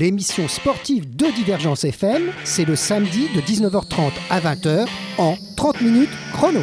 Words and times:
30 0.00 0.12
minutes 0.12 0.30
chrono, 0.32 0.40
l'émission 0.40 0.48
sportive 0.48 1.16
de 1.16 1.26
Divergence 1.26 1.84
FM, 1.84 2.32
c'est 2.44 2.64
le 2.64 2.74
samedi 2.74 3.28
de 3.34 3.40
19h30 3.40 4.12
à 4.30 4.40
20h 4.40 4.86
en 5.18 5.36
30 5.56 5.80
minutes 5.82 6.10
chrono. 6.32 6.60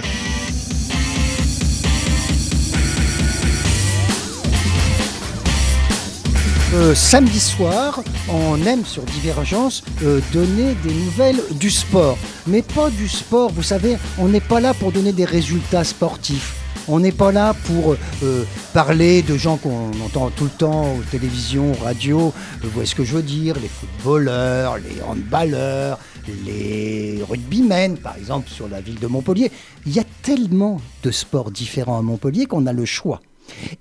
Euh, 6.74 6.94
samedi 6.96 7.40
soir, 7.40 8.04
on 8.28 8.60
aime 8.66 8.86
sur 8.86 9.04
Divergence 9.04 9.84
euh, 10.04 10.20
donner 10.34 10.76
des 10.84 10.94
nouvelles 10.94 11.42
du 11.60 11.70
sport. 11.70 12.18
Mais 12.48 12.64
pas 12.64 12.90
du 12.90 13.08
sport, 13.08 13.52
vous 13.52 13.64
savez, 13.64 13.98
on 14.18 14.28
n'est 14.28 14.42
pas 14.42 14.60
là 14.60 14.74
pour 14.74 14.92
donner 14.92 15.14
des 15.14 15.26
résultats 15.26 15.84
sportifs. 15.84 16.67
On 16.90 17.02
n'est 17.02 17.12
pas 17.12 17.34
là 17.34 17.54
pour 17.54 17.98
euh, 18.24 18.46
parler 18.74 19.22
de 19.22 19.36
gens 19.36 19.58
qu'on 19.58 19.92
entend 20.06 20.30
tout 20.30 20.46
le 20.46 20.50
temps 20.50 20.96
aux 20.96 21.04
télévisions, 21.12 21.74
aux 21.74 21.84
radios. 21.84 22.34
Vous 22.62 22.70
voyez 22.70 22.88
ce 22.88 22.96
que 22.96 23.04
je 23.04 23.16
veux 23.16 23.24
dire 23.24 23.56
Les 23.60 23.68
footballeurs, 23.68 24.78
les 24.78 25.02
handballeurs, 25.02 26.00
les 26.46 27.22
rugbymen, 27.28 27.98
par 27.98 28.16
exemple, 28.16 28.50
sur 28.50 28.70
la 28.70 28.80
ville 28.80 29.00
de 29.00 29.08
Montpellier. 29.08 29.52
Il 29.86 29.94
y 29.94 30.00
a 30.00 30.06
tellement 30.22 30.80
de 31.04 31.12
sports 31.12 31.52
différents 31.52 32.00
à 32.00 32.02
Montpellier 32.02 32.46
qu'on 32.46 32.66
a 32.68 32.74
le 32.74 32.86
choix. 32.86 33.20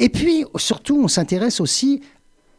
Et 0.00 0.08
puis, 0.08 0.44
surtout, 0.56 1.00
on 1.00 1.08
s'intéresse 1.08 1.60
aussi 1.60 2.00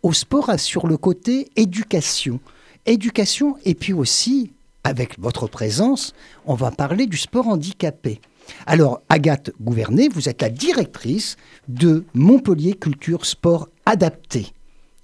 au 0.01 0.13
sport 0.13 0.57
sur 0.57 0.87
le 0.87 0.95
côté 0.95 1.49
éducation. 1.57 2.39
Éducation, 2.85 3.57
et 3.65 3.75
puis 3.75 3.91
aussi, 3.91 4.53
avec 4.85 5.19
votre 5.19 5.47
présence, 5.47 6.13
on 6.45 6.53
va 6.53 6.71
parler 6.71 7.05
du 7.05 7.17
sport 7.17 7.49
handicapé. 7.49 8.21
Alors, 8.65 9.01
Agathe 9.09 9.51
Gouvernet, 9.61 10.09
vous 10.09 10.29
êtes 10.29 10.41
la 10.41 10.49
directrice 10.49 11.37
de 11.67 12.05
Montpellier 12.13 12.73
Culture 12.73 13.25
Sport 13.25 13.69
Adapté. 13.85 14.53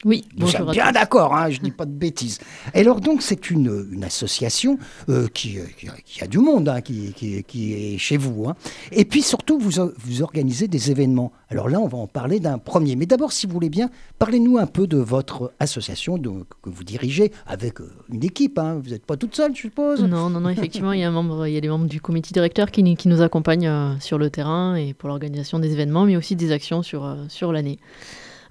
Oui, 0.06 0.26
Nous 0.38 0.48
sommes 0.48 0.72
bien 0.72 0.92
d'accord, 0.92 1.34
hein, 1.36 1.50
je 1.50 1.60
ne 1.60 1.64
dis 1.66 1.72
pas 1.72 1.86
de 1.86 1.92
bêtises. 1.92 2.40
Et 2.74 2.80
alors 2.82 3.00
donc 3.02 3.22
c'est 3.22 3.50
une, 3.50 3.88
une 3.92 4.04
association 4.04 4.78
euh, 5.10 5.28
qui, 5.34 5.60
euh, 5.60 5.64
qui, 5.78 5.88
a- 5.88 5.94
qui 6.06 6.24
a 6.24 6.28
du 6.28 6.40
monde, 6.40 6.68
hein, 6.70 6.82
qui, 6.82 7.14
qui- 7.14 7.44
qui 7.44 7.74
est 7.74 7.98
chez 7.98 8.18
vous. 8.18 8.48
hein. 8.48 8.56
Et 8.92 9.06
puis 9.06 9.22
surtout, 9.22 9.58
vous, 9.60 9.80
organisez 10.22 10.68
des 10.68 10.92
événements. 10.92 11.32
Alors 11.50 11.70
là, 11.70 11.80
on 11.80 11.88
va 11.88 11.98
en 11.98 12.08
parler 12.08 12.40
d'un 12.40 12.58
premier. 12.58 12.96
Mais 12.96 13.06
d'abord, 13.06 13.32
si 13.32 13.46
vous 13.48 13.54
voulez 13.54 13.70
bien, 13.70 13.90
parlez-nous 14.20 14.58
un 14.58 14.66
peu 14.66 14.88
de 14.88 14.98
votre 14.98 15.54
association 15.60 16.18
de- 16.18 16.30
que 16.62 16.70
vous 16.70 16.84
dirigez 16.84 17.32
avec 17.48 17.80
euh, 17.82 17.92
une 18.12 18.24
équipe. 18.24 18.60
Vous 18.60 18.90
n'êtes 18.92 19.06
pas 19.06 19.18
toute 19.18 19.36
seule, 19.36 19.56
je 19.56 19.62
suppose? 19.62 20.02
Non, 20.04 20.30
non, 20.30 20.40
non, 20.42 20.50
effectivement, 20.50 20.92
il 20.92 21.00
y 21.00 21.04
a, 21.04 21.08
un 21.08 21.12
membre, 21.12 21.48
il 21.48 21.54
y 21.54 21.58
a 21.58 21.60
les 21.60 21.70
membres 21.70 21.88
du 21.88 22.02
comité 22.02 22.32
directeur 22.34 22.72
qui, 22.72 22.84
nous- 22.84 22.96
qui 22.96 23.08
nous 23.08 23.22
accompagnent 23.22 23.68
euh, 23.68 24.00
sur 24.00 24.18
le 24.18 24.30
terrain 24.30 24.76
et 24.76 24.94
pour 24.94 25.10
l'organisation 25.10 25.60
des 25.60 25.72
événements, 25.72 26.06
mais 26.06 26.16
aussi 26.18 26.36
des 26.36 26.52
actions 26.52 26.82
sur, 26.84 27.06
euh, 27.06 27.16
sur 27.30 27.52
l'année. 27.52 27.80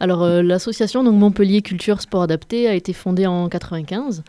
Alors, 0.02 0.24
euh, 0.24 0.42
l'association 0.42 1.04
donc 1.04 1.14
Montpellier 1.14 1.62
Culture 1.62 2.00
Sport 2.00 2.22
Adapté 2.24 2.66
a 2.66 2.74
été 2.74 2.92
fondée 2.92 3.24
en 3.28 3.48
95. 3.48 4.24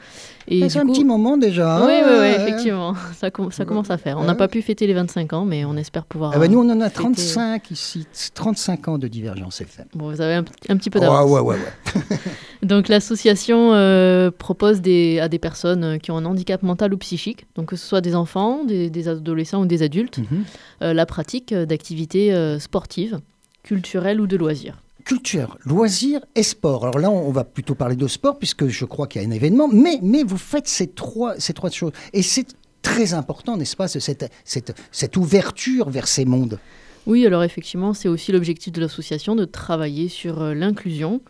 Et 0.47 0.69
C'est 0.69 0.77
un 0.77 0.85
coup- 0.85 0.91
petit 0.93 1.03
moment 1.03 1.35
déjà. 1.35 1.83
Oui, 1.83 1.93
oui, 2.05 2.15
oui, 2.19 2.27
effectivement, 2.27 2.93
ça, 3.17 3.31
com- 3.31 3.51
ça 3.51 3.65
commence 3.65 3.89
à 3.89 3.97
faire. 3.97 4.19
On 4.19 4.23
n'a 4.23 4.35
pas 4.35 4.47
pu 4.47 4.61
fêter 4.61 4.85
les 4.85 4.93
25 4.93 5.33
ans, 5.33 5.45
mais 5.45 5.65
on 5.65 5.75
espère 5.75 6.05
pouvoir. 6.05 6.31
Ah 6.35 6.37
bah, 6.37 6.47
nous, 6.47 6.59
on 6.59 6.69
en 6.69 6.79
a 6.79 6.89
fêter- 6.89 7.01
35 7.01 7.71
ici, 7.71 8.05
35 8.35 8.87
ans 8.87 8.97
de 8.99 9.07
divergence 9.07 9.61
FM. 9.61 9.85
Bon, 9.95 10.09
vous 10.11 10.21
avez 10.21 10.35
un, 10.35 10.43
petit 10.77 10.91
peu 10.91 10.99
d'avance. 10.99 11.27
ouais, 11.31 11.39
ouais, 11.39 11.55
ouais. 11.55 12.17
Donc 12.61 12.87
l'association 12.87 13.73
euh, 13.73 14.29
propose 14.29 14.79
des, 14.79 15.19
à 15.19 15.27
des 15.27 15.39
personnes 15.39 15.83
euh, 15.83 15.97
qui 15.97 16.11
ont 16.11 16.17
un 16.17 16.25
handicap 16.25 16.61
mental 16.61 16.93
ou 16.93 16.97
psychique, 16.97 17.47
donc 17.55 17.67
que 17.69 17.75
ce 17.77 17.87
soit 17.87 18.01
des 18.01 18.13
enfants, 18.15 18.63
des, 18.63 18.91
des 18.91 19.07
adolescents 19.07 19.61
ou 19.61 19.65
des 19.65 19.81
adultes, 19.81 20.19
Mhm. 20.19 20.43
euh, 20.83 20.93
la 20.93 21.05
pratique 21.07 21.51
euh, 21.51 21.65
d'activités 21.65 22.31
euh, 22.31 22.59
sportives, 22.59 23.19
culturelles 23.63 24.21
ou 24.21 24.27
de 24.27 24.37
loisirs. 24.37 24.75
Culture, 25.05 25.57
loisirs 25.65 26.21
et 26.33 26.43
sport. 26.43 26.83
Alors 26.83 26.99
là, 26.99 27.11
on 27.11 27.31
va 27.31 27.43
plutôt 27.43 27.75
parler 27.75 27.95
de 27.95 28.07
sport 28.07 28.39
puisque 28.39 28.67
je 28.67 28.85
crois 28.85 29.07
qu'il 29.07 29.21
y 29.21 29.25
a 29.25 29.27
un 29.27 29.31
événement, 29.31 29.67
mais, 29.67 29.99
mais 30.01 30.23
vous 30.23 30.37
faites 30.37 30.67
ces 30.67 30.87
trois, 30.87 31.39
ces 31.39 31.53
trois 31.53 31.69
choses. 31.69 31.91
Et 32.13 32.21
c'est 32.21 32.47
très 32.81 33.13
important, 33.13 33.57
n'est-ce 33.57 33.75
pas, 33.75 33.87
ce- 33.87 33.99
cette, 33.99 34.31
cette, 34.45 34.73
cette 34.91 35.17
ouverture 35.17 35.89
vers 35.89 36.07
ces 36.07 36.25
mondes? 36.25 36.57
Oui, 37.05 37.25
alors 37.25 37.43
effectivement, 37.43 37.93
c'est 37.93 38.07
aussi 38.07 38.31
l'objectif 38.31 38.71
de 38.71 38.79
l'association 38.79 39.35
de 39.35 39.43
travailler 39.43 40.07
sur 40.07 40.41
euh, 40.41 40.53
l'inclusion, 40.53 41.21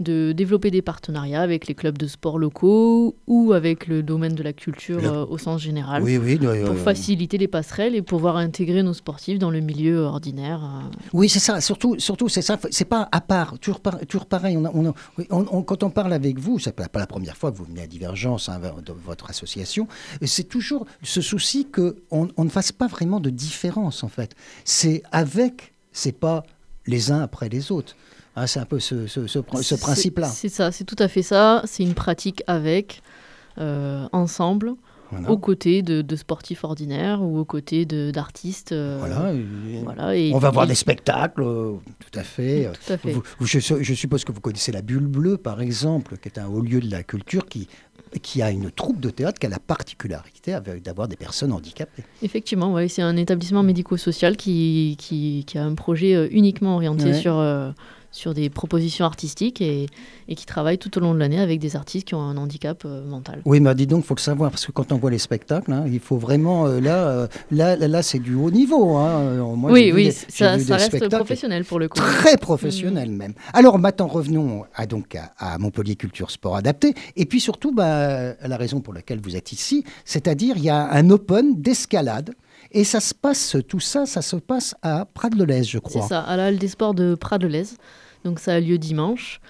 de 0.00 0.32
développer 0.32 0.70
des 0.70 0.82
partenariats 0.82 1.40
avec 1.42 1.66
les 1.66 1.74
clubs 1.74 1.98
de 1.98 2.06
sport 2.06 2.38
locaux 2.38 3.16
ou 3.26 3.52
avec 3.52 3.86
le 3.86 4.02
domaine 4.02 4.34
de 4.34 4.42
la 4.42 4.52
culture 4.52 5.00
Le- 5.00 5.08
euh, 5.08 5.24
au 5.26 5.38
sens 5.38 5.60
général. 5.60 6.02
Oui, 6.02 6.16
oui. 6.18 6.38
Pour 6.38 6.76
faciliter 6.76 7.38
les 7.38 7.48
passerelles 7.48 7.94
et 7.94 8.02
pouvoir 8.02 8.36
intégrer 8.36 8.82
nos 8.82 8.94
sportifs 8.94 9.38
dans 9.38 9.50
le 9.50 9.60
milieu 9.60 10.00
ordinaire. 10.02 10.62
euh, 10.64 10.96
Oui, 11.12 11.28
c'est 11.28 11.38
ça. 11.40 11.60
Surtout, 11.60 11.98
surtout 11.98 12.28
c'est 12.28 12.42
ça. 12.42 12.58
C'est 12.70 12.84
pas 12.84 13.08
à 13.12 13.20
part. 13.20 13.58
Toujours, 13.58 13.80
par- 13.80 13.98
toujours 14.06 14.26
pareil. 14.26 14.56
On 14.56 14.64
a- 14.64 14.70
on 14.74 14.88
a- 14.88 14.94
oui, 15.18 15.26
on- 15.30 15.46
on- 15.50 15.62
quand 15.62 15.82
on 15.82 15.90
parle 15.90 16.12
avec 16.12 16.38
vous, 16.38 16.58
c'est 16.58 16.72
pas, 16.72 16.88
pas 16.88 17.00
la 17.00 17.06
première 17.06 17.36
fois 17.36 17.50
que 17.50 17.56
vous 17.56 17.64
venez 17.64 17.82
à 17.82 17.86
Divergence, 17.86 18.48
hein, 18.48 18.60
de 18.84 18.92
votre 19.04 19.30
association. 19.30 19.88
C'est 20.22 20.48
toujours 20.48 20.86
ce 21.02 21.20
souci 21.20 21.66
que 21.70 21.96
on, 22.10 22.28
on 22.36 22.44
ne 22.44 22.50
fasse 22.50 22.72
pas 22.72 22.86
vraiment 22.86 23.20
de 23.20 23.30
différence 23.30 24.04
en 24.04 24.08
fait. 24.08 24.34
C'est 24.64 25.02
avec, 25.12 25.72
c'est 25.92 26.12
pas 26.12 26.44
les 26.86 27.10
uns 27.10 27.20
après 27.20 27.48
les 27.48 27.72
autres. 27.72 27.96
Hein, 28.40 28.46
c'est 28.46 28.60
un 28.60 28.64
peu 28.64 28.78
ce, 28.78 29.06
ce- 29.06 29.38
principe-là. 29.38 30.26
C'est 30.28 30.48
ça, 30.48 30.70
c'est 30.72 30.84
tout 30.84 30.96
à 30.98 31.08
fait 31.08 31.22
ça. 31.22 31.62
C'est 31.66 31.82
une 31.82 31.94
pratique 31.94 32.42
avec, 32.46 33.02
euh, 33.58 34.06
ensemble, 34.12 34.74
Voilà. 35.10 35.30
aux 35.30 35.38
côtés 35.38 35.82
de, 35.82 36.02
de 36.02 36.16
sportifs 36.16 36.64
ordinaires 36.64 37.22
ou 37.22 37.38
aux 37.38 37.44
côtés 37.44 37.84
d'artistes. 37.86 38.72
euh, 38.72 38.96
Voilà. 39.00 39.32
voilà, 39.82 40.16
et- 40.16 40.32
on 40.34 40.38
va 40.38 40.50
voir 40.50 40.66
des 40.66 40.74
spectacles, 40.74 41.42
euh, 41.42 41.72
tout 41.98 42.18
à 42.18 42.22
fait. 42.22 42.70
Tout 42.86 42.92
à 42.92 42.96
fait. 42.98 43.12
Vous- 43.12 43.22
je, 43.40 43.58
je 43.58 43.94
suppose 43.94 44.24
que 44.24 44.32
vous 44.32 44.40
connaissez 44.40 44.70
la 44.72 44.82
Bulle 44.82 45.06
Bleue, 45.06 45.36
par 45.38 45.60
exemple, 45.60 46.16
qui 46.18 46.28
est 46.28 46.38
un 46.38 46.46
haut 46.46 46.60
lieu 46.60 46.80
de 46.80 46.90
la 46.90 47.02
culture 47.02 47.46
qui, 47.46 47.68
qui 48.22 48.40
a 48.42 48.50
une 48.50 48.70
troupe 48.70 49.00
de 49.00 49.10
théâtre 49.10 49.38
qui 49.38 49.46
a 49.46 49.50
la 49.50 49.58
particularité 49.58 50.56
d'avoir 50.84 51.08
des 51.08 51.16
personnes 51.16 51.52
handicapées. 51.52 52.04
Effectivement, 52.22 52.72
ouais, 52.72 52.88
c'est 52.88 53.02
un 53.02 53.16
établissement 53.16 53.62
médico-social 53.62 54.36
qui, 54.36 54.96
qui, 54.98 55.44
qui 55.46 55.58
a 55.58 55.64
un 55.64 55.74
projet 55.74 56.28
uniquement 56.30 56.76
orienté 56.76 57.04
Ouais. 57.06 57.14
sur, 57.20 57.36
euh, 57.36 57.70
sur 58.18 58.34
des 58.34 58.50
propositions 58.50 59.04
artistiques 59.06 59.60
et, 59.60 59.86
et 60.28 60.34
qui 60.34 60.44
travaille 60.44 60.76
tout 60.78 60.96
au 60.98 61.00
long 61.00 61.14
de 61.14 61.18
l'année 61.18 61.40
avec 61.40 61.60
des 61.60 61.76
artistes 61.76 62.06
qui 62.08 62.14
ont 62.14 62.20
un 62.22 62.36
handicap 62.36 62.82
euh, 62.84 63.04
mental. 63.06 63.40
Oui, 63.44 63.60
mais 63.60 63.74
dis 63.74 63.86
donc, 63.86 64.04
faut 64.04 64.14
le 64.14 64.20
savoir, 64.20 64.50
parce 64.50 64.66
que 64.66 64.72
quand 64.72 64.92
on 64.92 64.96
voit 64.98 65.10
les 65.10 65.18
spectacles, 65.18 65.72
hein, 65.72 65.84
il 65.86 66.00
faut 66.00 66.16
vraiment, 66.18 66.66
euh, 66.66 66.80
là, 66.80 67.08
euh, 67.08 67.26
là, 67.50 67.76
là, 67.76 67.88
là, 67.88 68.02
c'est 68.02 68.18
du 68.18 68.34
haut 68.34 68.50
niveau. 68.50 68.96
hein. 68.96 69.36
Moi, 69.56 69.70
oui, 69.72 69.92
oui, 69.94 70.04
des- 70.06 70.10
ça, 70.10 70.52
reste 70.52 71.08
professionnel 71.08 71.64
pour 71.64 71.78
le 71.78 71.88
coup. 71.88 71.98
Très 71.98 72.36
professionnel 72.36 73.10
même. 73.10 73.34
Alors 73.52 73.78
maintenant 73.78 74.06
revenons 74.08 74.64
à, 74.74 74.86
donc 74.86 75.14
à, 75.14 75.32
à 75.38 75.58
Montpellier 75.58 75.96
Culture 75.96 76.30
Sport 76.30 76.56
Adapté 76.56 76.94
et 77.16 77.24
puis 77.26 77.40
surtout 77.40 77.72
bah, 77.72 78.34
à 78.40 78.48
la 78.48 78.56
raison 78.56 78.80
pour 78.80 78.92
laquelle 78.94 79.20
vous 79.20 79.36
êtes 79.36 79.52
ici, 79.52 79.84
c'est-à-dire 80.04 80.56
il 80.56 80.64
y 80.64 80.70
a 80.70 80.90
un 80.92 81.10
open 81.10 81.60
d'escalade 81.60 82.34
et 82.72 82.84
ça 82.84 83.00
se 83.00 83.14
passe 83.14 83.56
tout 83.68 83.80
ça, 83.80 84.04
ça 84.06 84.20
se 84.22 84.36
passe 84.36 84.74
à 84.82 85.06
Prades-le-Lez, 85.14 85.64
je 85.64 85.70
C'est 85.78 85.80
crois. 85.80 86.02
ça, 86.08 86.20
à 86.20 86.36
la 86.36 86.46
Halle 86.46 86.58
des 86.58 86.68
Sports 86.68 86.94
de 86.94 87.14
Prades-le-Lez. 87.14 87.64
Donc 88.24 88.40
ça 88.40 88.54
a 88.54 88.60
lieu 88.60 88.78
dimanche, 88.78 89.40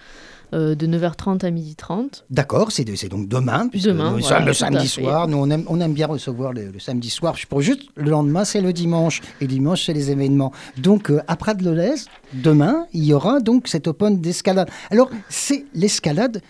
euh, 0.55 0.75
de 0.75 0.87
9h30 0.87 1.45
à 1.45 1.51
12h30. 1.51 2.23
D'accord, 2.31 2.73
c'est 2.73 2.85
c'est 2.97 3.09
donc 3.09 3.29
demain, 3.29 3.69
puisque 3.69 3.89
Demain, 3.89 4.13
nous 4.13 4.21
voilà, 4.21 4.39
sommes 4.39 4.47
le 4.47 4.53
samedi 4.55 4.89
soir. 4.89 5.29
Nous, 5.29 5.37
on 5.37 5.51
aime, 5.51 5.65
on 5.69 5.79
aime 5.81 5.93
bien 5.93 6.07
recevoir 6.07 6.53
le, 6.55 6.71
le 6.71 6.79
samedi 6.79 7.11
soir. 7.11 7.35
Pour 7.51 7.61
juste 7.61 7.83
le 7.97 8.11
lendemain, 8.11 8.45
c'est 8.45 8.63
le 8.63 8.73
dimanche. 8.73 9.21
Et 9.43 9.47
dimanche, 9.47 9.85
c'est 9.85 9.93
les 9.93 10.11
événements. 10.11 10.53
Donc, 10.79 11.11
euh, 11.11 11.21
à 11.27 11.37
Prades-le-Lez, 11.37 12.07
demain, 12.33 12.87
il 12.95 13.05
y 13.05 13.13
aura 13.13 13.41
donc 13.41 13.69
cet 13.69 13.89
open 13.89 14.21
d'escalade. 14.21 14.71
Alors, 14.91 15.11
c'est 15.29 15.67
l'escalade. 15.75 16.41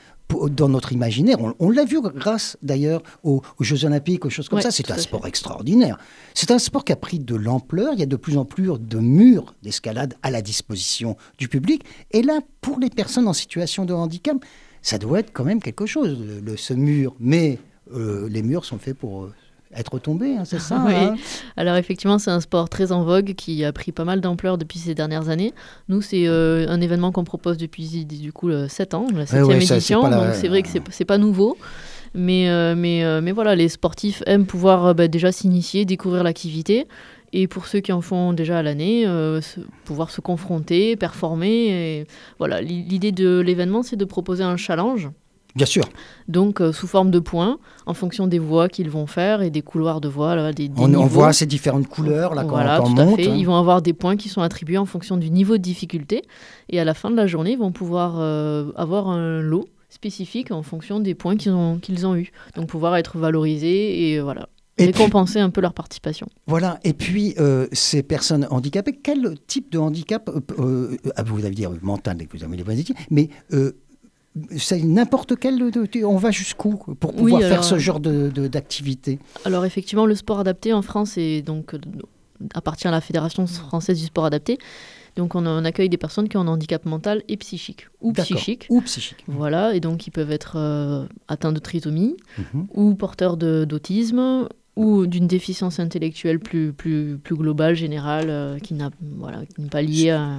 Dans 0.50 0.68
notre 0.68 0.92
imaginaire, 0.92 1.40
on, 1.40 1.54
on 1.58 1.70
l'a 1.70 1.84
vu 1.84 2.00
grâce 2.02 2.58
d'ailleurs 2.62 3.02
aux, 3.22 3.40
aux 3.58 3.64
Jeux 3.64 3.84
Olympiques, 3.86 4.26
aux 4.26 4.30
choses 4.30 4.48
comme 4.48 4.58
Ouais, 4.58 4.62
ça. 4.62 4.70
C'est 4.70 4.90
un 4.90 4.98
sport 4.98 5.22
fait. 5.22 5.28
extraordinaire. 5.28 5.96
C'est 6.34 6.50
un 6.50 6.58
sport 6.58 6.84
qui 6.84 6.92
a 6.92 6.96
pris 6.96 7.18
de 7.18 7.34
l'ampleur. 7.34 7.94
Il 7.94 8.00
y 8.00 8.02
a 8.02 8.06
de 8.06 8.16
plus 8.16 8.36
en 8.36 8.44
plus 8.44 8.70
de 8.78 8.98
murs 8.98 9.54
d'escalade 9.62 10.14
à 10.22 10.30
la 10.30 10.42
disposition 10.42 11.16
du 11.38 11.48
public. 11.48 11.82
Et 12.10 12.22
là, 12.22 12.40
pour 12.60 12.78
les 12.78 12.90
personnes 12.90 13.26
en 13.26 13.32
situation 13.32 13.86
de 13.86 13.94
handicap, 13.94 14.36
ça 14.82 14.98
doit 14.98 15.20
être 15.20 15.32
quand 15.32 15.44
même 15.44 15.60
quelque 15.62 15.86
chose, 15.86 16.18
le, 16.20 16.40
le- 16.40 16.56
ce 16.58 16.74
mur. 16.74 17.14
Mais 17.18 17.58
euh, 17.94 18.28
les 18.28 18.42
murs 18.42 18.66
sont 18.66 18.78
faits 18.78 18.98
pour 18.98 19.24
euh, 19.24 19.34
être 19.74 19.98
tombés, 19.98 20.36
hein, 20.36 20.44
c'est 20.44 20.58
ça 20.60 20.82
Oui. 20.86 20.94
hein 20.94 21.14
Alors 21.56 21.76
effectivement, 21.76 22.18
c'est 22.18 22.30
un 22.30 22.40
sport 22.40 22.68
très 22.68 22.90
en 22.92 23.04
vogue 23.04 23.34
qui 23.34 23.64
a 23.64 23.72
pris 23.72 23.92
pas 23.92 24.04
mal 24.04 24.20
d'ampleur 24.20 24.58
depuis 24.58 24.78
ces 24.78 24.94
dernières 24.94 25.28
années. 25.28 25.52
Nous, 25.88 26.00
c'est 26.02 26.26
euh, 26.26 26.66
un 26.68 26.80
événement 26.80 27.12
qu'on 27.12 27.24
propose 27.24 27.56
depuis 27.58 28.04
du 28.06 28.32
coup 28.32 28.50
7 28.68 28.94
ans, 28.94 29.06
la 29.14 29.26
7 29.26 29.44
ouais, 29.44 29.56
édition. 29.56 30.02
la- 30.08 30.16
Donc 30.26 30.34
c'est 30.34 30.48
vrai 30.48 30.62
que 30.62 30.68
c'est 30.90 31.04
pas 31.04 31.18
nouveau. 31.18 31.56
Mais, 32.14 32.48
euh, 32.48 32.74
mais, 32.74 33.04
euh, 33.04 33.20
mais 33.22 33.32
voilà, 33.32 33.54
les 33.54 33.68
sportifs 33.68 34.22
aiment 34.26 34.46
pouvoir 34.46 34.86
euh, 34.86 34.94
bah, 34.94 35.08
déjà 35.08 35.30
s'initier, 35.30 35.84
découvrir 35.84 36.24
l'activité. 36.24 36.86
Et 37.34 37.46
pour 37.46 37.66
ceux 37.66 37.80
qui 37.80 37.92
en 37.92 38.00
font 38.00 38.32
déjà 38.32 38.58
à 38.58 38.62
l'année, 38.62 39.04
euh, 39.06 39.42
pouvoir 39.84 40.08
se 40.10 40.22
confronter, 40.22 40.96
performer. 40.96 41.66
Et 42.00 42.06
voilà, 42.38 42.62
L'i- 42.62 42.82
l'idée 42.84 43.12
de 43.12 43.40
l'événement, 43.40 43.82
c'est 43.82 43.96
de 43.96 44.06
proposer 44.06 44.42
un 44.42 44.56
challenge 44.56 45.10
Bien 45.56 45.66
sûr. 45.66 45.84
donc 46.28 46.60
euh, 46.60 46.72
sous 46.72 46.86
forme 46.86 47.10
de 47.10 47.18
points, 47.18 47.58
en 47.86 47.94
fonction 47.94 48.26
des 48.26 48.38
voies 48.38 48.68
qu'ils 48.68 48.90
vont 48.90 49.06
faire 49.06 49.40
et 49.42 49.50
des 49.50 49.62
couloirs 49.62 50.00
de 50.00 50.08
voies, 50.08 50.36
là, 50.36 50.52
des, 50.52 50.68
des 50.68 50.80
On, 50.80 50.92
on 50.94 51.06
voit 51.06 51.32
ces 51.32 51.46
différentes 51.46 51.88
couleurs 51.88 52.34
là 52.34 52.42
quand, 52.42 52.50
voilà, 52.50 52.78
quand 52.78 52.90
on 52.90 52.94
tout 52.94 53.00
à 53.00 53.04
monte. 53.06 53.16
fait. 53.16 53.28
hein. 53.28 53.34
Ils 53.36 53.44
vont 53.44 53.56
avoir 53.56 53.82
des 53.82 53.92
points 53.94 54.16
qui 54.16 54.28
sont 54.28 54.42
attribués 54.42 54.78
en 54.78 54.86
fonction 54.86 55.16
du 55.16 55.30
niveau 55.30 55.56
de 55.56 55.62
difficulté. 55.62 56.22
Et 56.68 56.78
à 56.78 56.84
la 56.84 56.94
fin 56.94 57.10
de 57.10 57.16
la 57.16 57.26
journée, 57.26 57.52
ils 57.52 57.58
vont 57.58 57.72
pouvoir 57.72 58.16
euh, 58.18 58.70
avoir 58.76 59.08
un 59.08 59.40
lot 59.40 59.66
spécifiques 59.88 60.50
en 60.50 60.62
fonction 60.62 61.00
des 61.00 61.14
points 61.14 61.36
qu'ils 61.36 61.52
ont, 61.52 61.78
qu'ils 61.78 62.06
ont 62.06 62.14
eus. 62.14 62.30
Donc 62.54 62.66
pouvoir 62.66 62.94
être 62.96 63.16
valorisés 63.16 64.12
et 64.12 64.20
voilà, 64.20 64.48
récompenser 64.78 65.40
un 65.40 65.48
peu 65.50 65.62
leur 65.62 65.72
participation. 65.72 66.28
Voilà, 66.46 66.78
et 66.84 66.92
puis 66.92 67.34
ces 67.72 68.02
personnes 68.02 68.46
handicapées, 68.50 68.92
quel 69.02 69.34
type 69.46 69.72
de 69.72 69.78
handicap, 69.78 70.30
ah, 71.16 71.22
vous 71.24 71.44
allez 71.46 71.54
dire 71.54 71.70
mental, 71.80 72.18
vous 72.32 72.44
avez 72.44 72.56
les 72.58 72.84
mais 73.10 73.30
c'est 74.56 74.82
n'importe 74.82 75.38
quel. 75.38 75.70
On 76.04 76.16
va 76.16 76.30
jusqu'où 76.30 76.76
pour 76.76 77.12
pouvoir 77.14 77.40
faire 77.42 77.64
ce 77.64 77.78
genre 77.78 78.00
d'activité 78.00 79.16
de, 79.16 79.46
Alors 79.46 79.64
effectivement, 79.64 80.06
le 80.06 80.14
sport 80.14 80.40
adapté 80.40 80.72
en 80.72 80.82
France 80.82 81.16
est 81.16 81.42
donc 81.42 81.74
appartient 82.54 82.88
à 82.88 82.90
la 82.90 83.00
Fédération 83.00 83.46
française 83.46 83.98
du 83.98 84.06
sport 84.06 84.24
adapté. 84.24 84.58
Donc 85.16 85.34
on, 85.34 85.64
accueille 85.64 85.88
des 85.88 85.96
personnes 85.96 86.28
qui 86.28 86.36
ont 86.36 86.42
un 86.42 86.46
handicap 86.48 86.84
mental 86.84 87.24
et 87.28 87.36
psychique 87.36 87.88
ou 88.00 88.12
psychique. 88.12 88.66
Ou 88.70 88.80
psychique. 88.82 89.24
Voilà, 89.26 89.74
et 89.74 89.80
donc 89.80 90.06
ils 90.06 90.12
peuvent 90.12 90.30
être 90.30 90.54
euh, 90.56 91.06
atteints 91.26 91.50
de 91.50 91.58
trisomie 91.58 92.16
mhm. 92.38 92.68
ou 92.72 92.94
porteurs 92.94 93.36
d'autisme 93.36 94.48
ou 94.76 95.08
d'une 95.08 95.26
déficience 95.26 95.80
intellectuelle 95.80 96.38
plus, 96.38 96.72
plus, 96.72 97.18
plus 97.18 97.34
globale, 97.34 97.74
générale, 97.74 98.30
euh, 98.30 98.58
qui 98.60 98.74
n'est 98.74 98.84
voilà, 99.16 99.42
pas 99.72 99.82
liée 99.82 100.10
à... 100.10 100.38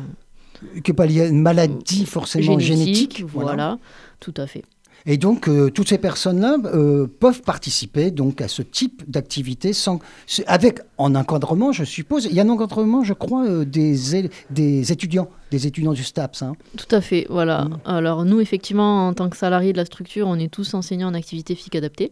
Qui 0.84 0.92
n'est 0.92 0.96
pas 0.96 1.06
liée 1.06 1.22
à 1.22 1.28
une 1.28 1.42
maladie 1.42 2.06
forcément 2.06 2.60
génétique. 2.60 3.24
voilà, 3.28 3.78
tout 4.20 4.34
à 4.38 4.48
fait. 4.48 4.64
Et 5.06 5.18
donc, 5.18 5.48
euh, 5.48 5.70
toutes 5.70 5.90
ces 5.90 5.98
personnes-là 5.98 6.58
euh, 6.66 7.08
peuvent 7.08 7.42
participer 7.42 8.12
donc 8.12 8.42
à 8.42 8.48
ce 8.48 8.62
type 8.62 9.10
d'activité 9.10 9.74
sans, 9.74 10.00
avec 10.46 10.80
en 10.98 11.16
encadrement, 11.16 11.72
je 11.72 11.84
suppose. 11.84 12.26
Il 12.26 12.34
y 12.34 12.40
a 12.40 12.44
un 12.44 12.50
encadrement, 12.50 13.04
je 13.04 13.14
crois, 13.14 13.46
euh, 13.46 13.66
des, 13.66 14.30
des 14.50 14.92
étudiants 14.92 15.30
des 15.52 15.68
étudiants 15.68 15.94
du 15.94 16.04
STAPS. 16.04 16.44
Hein. 16.44 16.54
Tout 16.78 16.94
à 16.96 17.02
fait, 17.02 17.26
voilà. 17.30 17.66
Mm. 17.66 17.78
Alors 17.86 18.26
nous, 18.26 18.40
effectivement, 18.40 19.08
en 19.08 19.14
tant 19.14 19.30
que 19.30 19.38
salariés 19.38 19.74
de 19.74 19.78
la 19.78 19.86
structure, 19.86 20.28
on 20.28 20.36
est 20.36 20.52
tous 20.52 20.74
enseignants 20.74 21.10
en 21.10 21.14
activité 21.14 21.56
FIC 21.56 21.76
adaptée. 21.76 22.12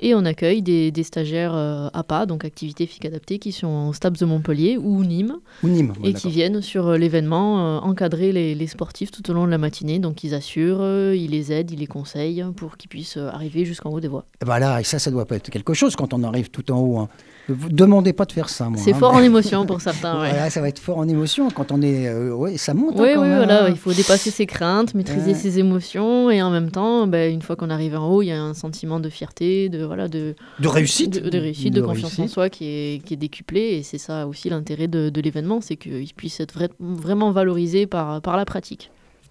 Et 0.00 0.14
on 0.14 0.24
accueille 0.24 0.62
des, 0.62 1.02
stagiaires 1.02 1.54
APA, 1.92 2.26
donc 2.26 2.44
activité 2.44 2.86
FIC 2.86 3.06
adaptée, 3.06 3.38
qui 3.38 3.52
sont 3.52 3.88
au 3.88 3.92
STAPS 3.92 4.18
de 4.20 4.26
Montpellier 4.26 4.76
ou 4.76 5.04
Nîmes. 5.04 5.36
Ou 5.62 5.68
Nîmes, 5.68 5.92
Et 6.04 6.14
qui 6.14 6.30
viennent 6.30 6.62
sur 6.62 6.92
l'événement 6.92 7.78
encadrer 7.84 8.32
les, 8.32 8.54
les, 8.54 8.66
sportifs 8.66 9.10
tout 9.10 9.28
au 9.30 9.34
long 9.34 9.46
de 9.46 9.50
la 9.50 9.58
matinée. 9.58 9.98
Donc 9.98 10.24
ils 10.24 10.34
assurent, 10.34 11.14
ils 11.14 11.30
les 11.30 11.52
aident, 11.52 11.70
ils 11.70 11.80
les 11.80 11.86
conseillent 11.86 12.44
pour 12.56 12.76
qu'ils 12.76 12.88
puissent 12.88 13.16
arriver 13.16 13.64
jusqu'en 13.64 13.90
haut 13.90 14.00
des 14.00 14.08
voies. 14.08 14.24
Voilà, 14.44 14.80
et 14.80 14.84
ça, 14.84 14.98
ça 14.98 15.10
doit 15.10 15.26
pas 15.26 15.36
être 15.36 15.50
quelque 15.50 15.74
chose 15.74 15.96
quand 15.96 16.14
on 16.14 16.22
arrive 16.22 16.50
tout 16.50 16.70
en 16.70 16.78
haut. 16.78 16.98
Hein. 16.98 17.08
Vous 17.48 17.68
demandez 17.68 18.12
pas 18.12 18.24
de 18.24 18.32
faire 18.32 18.48
ça. 18.48 18.68
C'est 18.76 18.92
hein, 18.92 18.98
fort 18.98 19.14
en 19.14 19.22
émotion 19.22 19.66
pour 19.66 19.80
certains. 19.80 20.12
Ouais. 20.22 20.50
ça 20.50 20.60
va 20.60 20.68
être 20.68 20.78
fort 20.78 20.98
en 20.98 21.08
émotion 21.08 21.50
quand 21.50 21.72
on 21.72 21.82
est. 21.82 22.06
Euh, 22.06 22.32
ouais, 22.32 22.56
ça 22.56 22.74
monte. 22.74 22.96
Hein, 22.96 23.02
oui, 23.02 23.10
oui, 23.10 23.28
voilà. 23.34 23.68
Il 23.70 23.76
faut 23.76 23.92
dépasser 23.92 24.30
ses 24.30 24.46
craintes, 24.46 24.94
maîtriser 24.94 25.34
ses 25.34 25.58
émotions, 25.58 26.30
et 26.30 26.42
en 26.42 26.50
même 26.50 26.70
temps, 26.70 27.06
ben, 27.06 27.32
une 27.32 27.42
fois 27.42 27.56
qu'on 27.56 27.70
arrive 27.70 27.96
en 27.96 28.08
haut, 28.08 28.22
il 28.22 28.26
y 28.26 28.32
a 28.32 28.40
un 28.40 28.54
sentiment 28.54 29.00
de 29.00 29.08
fierté, 29.08 29.68
de 29.68 29.84
voilà, 29.84 30.08
de. 30.08 30.34
De 30.60 30.68
réussite. 30.68 31.22
De, 31.22 31.38
réussite, 31.38 31.74
de, 31.74 31.80
confiance 31.80 32.18
en 32.18 32.28
soi 32.28 32.50
qui 32.50 32.66
est, 32.66 33.04
qui 33.04 33.14
est 33.14 33.16
décuplé, 33.16 33.60
et 33.60 33.82
c'est 33.82 33.98
ça 33.98 34.26
aussi 34.26 34.48
l'intérêt 34.48 34.86
de, 34.86 35.08
de 35.08 35.20
l'événement, 35.20 35.60
c'est 35.60 35.76
qu'il 35.76 36.12
puisse 36.14 36.40
être 36.40 36.68
vraiment 36.78 37.32
valorisé 37.32 37.86
par, 37.86 38.20
par 38.20 38.36
la 38.36 38.44
pratique. 38.44 38.90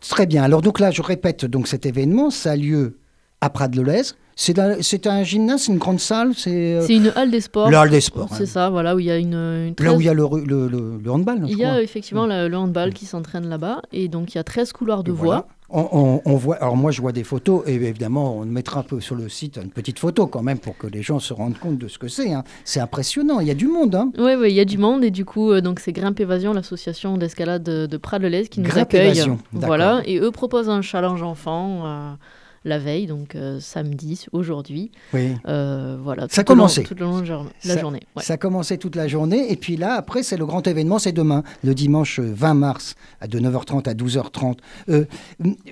Très 0.09 0.25
bien. 0.25 0.43
Alors 0.43 0.61
donc 0.61 0.79
là, 0.79 0.91
je 0.91 1.01
répète, 1.01 1.45
donc 1.45 1.67
cet 1.67 1.85
événement, 1.85 2.31
ça 2.31 2.51
a 2.51 2.55
lieu 2.55 2.97
à 3.39 3.49
Prades-le-Lez. 3.49 4.13
C'est 4.35 5.07
un, 5.07 5.23
gymnase, 5.23 5.67
une 5.67 5.77
grande 5.77 5.99
salle 5.99 6.33
C'est 6.35 6.75
euh, 6.75 6.87
une 6.87 7.11
halle 7.15 7.31
des 7.31 7.41
sports. 7.41 7.69
La 7.69 7.81
halle 7.81 7.89
des 7.89 8.01
sports. 8.01 8.29
C'est 8.33 8.45
ça, 8.45 8.69
voilà, 8.69 8.95
où 8.95 8.99
il 8.99 9.05
y 9.05 9.11
a 9.11 9.17
une. 9.17 9.33
une 9.33 9.75
Là 9.79 9.93
où 9.93 10.01
il 10.01 10.05
y 10.05 10.09
a 10.09 10.13
le, 10.13 10.25
le, 10.45 10.67
le, 10.97 11.11
handball. 11.11 11.45
Il 11.47 11.57
y 11.57 11.65
a 11.65 11.81
effectivement 11.81 12.25
le, 12.25 12.53
handball 12.55 12.93
qui 12.93 13.05
s'entraîne 13.05 13.47
là-bas. 13.47 13.81
Et 13.91 14.07
donc 14.07 14.33
il 14.33 14.37
y 14.37 14.39
a 14.39 14.43
13 14.43 14.73
couloirs 14.73 15.03
de 15.03 15.11
voie. 15.11 15.47
On, 15.73 16.21
on, 16.25 16.35
voit, 16.35 16.57
alors 16.57 16.75
moi 16.75 16.91
je 16.91 16.99
vois 16.99 17.13
des 17.13 17.23
photos 17.23 17.63
et 17.65 17.75
évidemment 17.75 18.39
on 18.39 18.45
mettra 18.45 18.81
un 18.81 18.83
peu 18.83 18.99
sur 18.99 19.15
le 19.15 19.29
site 19.29 19.55
une 19.55 19.69
petite 19.69 19.99
photo 19.99 20.27
quand 20.27 20.41
même 20.41 20.59
pour 20.59 20.77
que 20.77 20.85
les 20.85 21.01
gens 21.01 21.19
se 21.19 21.33
rendent 21.33 21.57
compte 21.57 21.77
de 21.77 21.87
ce 21.87 21.97
que 21.97 22.09
c'est. 22.09 22.33
Hein. 22.33 22.43
C'est 22.65 22.81
impressionnant, 22.81 23.39
il 23.39 23.47
y 23.47 23.51
a 23.51 23.53
du 23.53 23.67
monde. 23.67 23.95
Hein. 23.95 24.11
Oui, 24.17 24.33
oui, 24.37 24.51
il 24.51 24.55
y 24.55 24.59
a 24.59 24.65
du 24.65 24.77
monde 24.77 25.05
et 25.05 25.11
du 25.11 25.23
coup 25.23 25.49
euh, 25.49 25.61
donc 25.61 25.79
c'est 25.79 25.93
Grimpe 25.93 26.19
Évasion, 26.19 26.51
l'association 26.51 27.17
d'escalade 27.17 27.63
de, 27.63 27.85
de 27.85 28.43
qui 28.47 28.59
nous 28.59 28.77
accueille. 28.77 29.23
voilà, 29.53 30.01
et 30.03 30.19
eux 30.19 30.31
proposent 30.31 30.69
un 30.69 30.81
challenge 30.81 31.23
enfant. 31.23 31.85
Euh, 31.85 32.11
la 32.63 32.77
veille, 32.77 33.07
donc 33.07 33.35
euh, 33.35 33.59
samedi, 33.59 34.25
aujourd'hui. 34.31 34.91
Oui. 35.13 35.31
Euh, 35.47 35.97
voilà. 36.01 36.27
Ça 36.29 36.41
a 36.41 36.43
commencé. 36.43 36.83
Toute 36.83 36.99
la 36.99 37.77
journée. 37.77 38.01
Ça 38.17 38.33
a 38.33 38.37
commencé 38.37 38.77
toute 38.77 38.95
la 38.95 39.07
journée. 39.07 39.51
Et 39.51 39.55
puis 39.55 39.77
là, 39.77 39.93
après, 39.93 40.21
c'est 40.23 40.37
le 40.37 40.45
grand 40.45 40.65
événement, 40.67 40.99
c'est 40.99 41.11
demain, 41.11 41.43
le 41.63 41.73
dimanche 41.73 42.19
20 42.19 42.53
mars, 42.53 42.95
de 43.27 43.39
9h30 43.39 43.89
à 43.89 43.93
12h30. 43.93 44.57
Euh, 44.89 45.05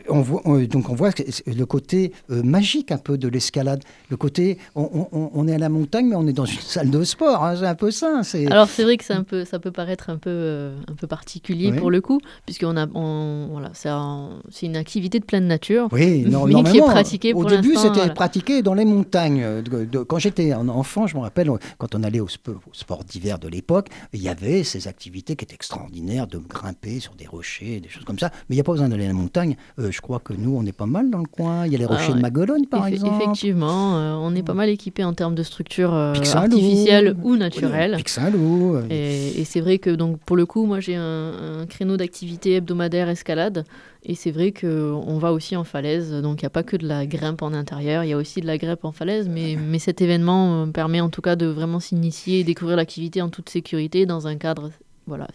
on 0.07 0.21
voit, 0.21 0.41
donc 0.65 0.89
on 0.89 0.95
voit 0.95 1.11
le 1.45 1.65
côté 1.65 2.11
magique 2.29 2.91
un 2.91 2.97
peu 2.97 3.17
de 3.17 3.27
l'escalade. 3.27 3.83
Le 4.09 4.17
côté, 4.17 4.57
on, 4.75 5.47
est 5.47 5.53
à 5.53 5.59
la 5.59 5.69
montagne, 5.69 6.07
mais 6.07 6.15
on 6.15 6.27
est 6.27 6.33
dans 6.33 6.45
une 6.45 6.59
salle 6.61 6.89
de 6.89 7.03
sport. 7.03 7.43
Hein, 7.43 7.55
c'est 7.59 7.67
un 7.67 7.75
peu 7.75 7.91
ça. 7.91 8.21
Alors 8.49 8.67
c'est 8.67 8.83
vrai 8.83 8.97
que 8.97 9.03
un 9.13 9.23
peu, 9.23 9.43
ça 9.43 9.59
peut 9.59 9.71
paraître 9.71 10.09
un 10.09 10.17
peu, 10.17 10.71
un 10.87 10.93
peu 10.93 11.07
particulier 11.07 11.71
pour 11.71 11.91
le 11.91 12.01
coup, 12.01 12.19
puisqu'on 12.45 12.77
a, 12.77 12.85
voilà, 12.85 13.71
c'est 13.73 14.65
une 14.65 14.75
activité 14.75 15.19
de 15.19 15.25
pleine 15.25 15.47
nature. 15.47 15.87
Oui, 15.91 16.21
non, 16.27 16.47
normalement, 16.47 16.78
au 17.33 17.45
début, 17.45 17.75
c'était 17.75 18.09
pratiqué 18.13 18.61
dans 18.61 18.73
les 18.73 18.85
montagnes. 18.85 19.45
quand 20.07 20.19
j'étais 20.19 20.53
enfant, 20.53 21.07
je 21.07 21.15
me 21.15 21.21
rappelle, 21.21 21.49
quand 21.77 21.95
on 21.95 22.03
allait 22.03 22.19
au, 22.19 22.27
sport 22.27 23.03
d'hiver 23.03 23.39
de 23.39 23.47
l'époque, 23.47 23.87
il 24.13 24.21
y 24.21 24.29
avait 24.29 24.63
ces 24.63 24.87
activités 24.87 25.35
qui 25.35 25.45
étaient 25.45 25.55
extraordinaires, 25.55 26.27
de 26.27 26.37
grimper 26.37 26.99
sur 26.99 27.15
des 27.15 27.25
rochers, 27.27 27.79
des 27.79 27.89
choses 27.89 28.05
comme 28.05 28.19
ça. 28.19 28.31
Mais 28.49 28.55
il 28.55 28.57
n'y 28.57 28.61
a 28.61 28.63
pas 28.63 28.71
besoin 28.71 28.89
d'aller 28.89 29.05
à 29.05 29.09
la 29.09 29.13
montagne. 29.13 29.55
Euh, 29.79 29.91
je 29.91 30.01
crois 30.01 30.19
que 30.19 30.33
nous, 30.33 30.55
on 30.55 30.65
est 30.65 30.71
pas 30.71 30.85
mal 30.85 31.09
dans 31.09 31.19
le 31.19 31.27
coin. 31.27 31.65
Il 31.65 31.71
y 31.71 31.75
a 31.75 31.77
les 31.77 31.85
ah 31.85 31.95
rochers 31.95 32.13
de 32.13 32.19
Magolone, 32.19 32.67
par 32.67 32.87
exemple. 32.87 33.21
Effectivement, 33.21 33.97
euh, 33.97 34.15
on 34.15 34.35
est 34.35 34.43
pas 34.43 34.53
mal 34.53 34.69
équipé 34.69 35.03
en 35.03 35.13
termes 35.13 35.35
de 35.35 35.43
structure 35.43 35.93
euh, 35.93 36.13
artificielle 36.33 37.15
ou 37.23 37.35
naturelle. 37.35 37.95
Et, 38.89 39.41
et 39.41 39.45
c'est 39.45 39.61
vrai 39.61 39.79
que 39.79 39.89
donc 39.89 40.19
pour 40.19 40.35
le 40.35 40.45
coup, 40.45 40.65
moi 40.65 40.79
j'ai 40.79 40.95
un, 40.95 41.61
un 41.61 41.65
créneau 41.65 41.97
d'activité 41.97 42.55
hebdomadaire 42.55 43.09
escalade 43.09 43.65
et 44.03 44.15
c'est 44.15 44.31
vrai 44.31 44.53
qu'on 44.53 45.17
va 45.17 45.33
aussi 45.33 45.57
en 45.57 45.65
falaise, 45.65 46.13
donc 46.13 46.41
il 46.41 46.45
n'y 46.45 46.47
a 46.47 46.51
pas 46.51 46.63
que 46.63 46.68
de 46.75 46.87
la 46.87 47.05
grimpe 47.05 47.41
en 47.41 47.53
intérieur, 47.53 48.03
il 48.03 48.09
y 48.09 48.13
a 48.13 48.17
aussi 48.17 48.41
de 48.41 48.47
la 48.47 48.57
grimpe 48.57 48.85
en 48.85 48.91
falaise, 48.91 49.27
mais, 49.29 49.55
mais 49.55 49.79
cet 49.79 50.01
événement 50.01 50.63
euh, 50.63 50.65
permet 50.67 51.01
en 51.01 51.09
tout 51.09 51.21
cas 51.21 51.35
de 51.35 51.45
vraiment 51.45 51.79
s'initier 51.79 52.39
et 52.39 52.43
découvrir 52.43 52.77
l'activité 52.77 53.21
en 53.21 53.29
toute 53.29 53.49
sécurité 53.49 54.05
dans 54.05 54.27
un 54.27 54.35
cadre 54.35 54.71
voilà, 55.07 55.27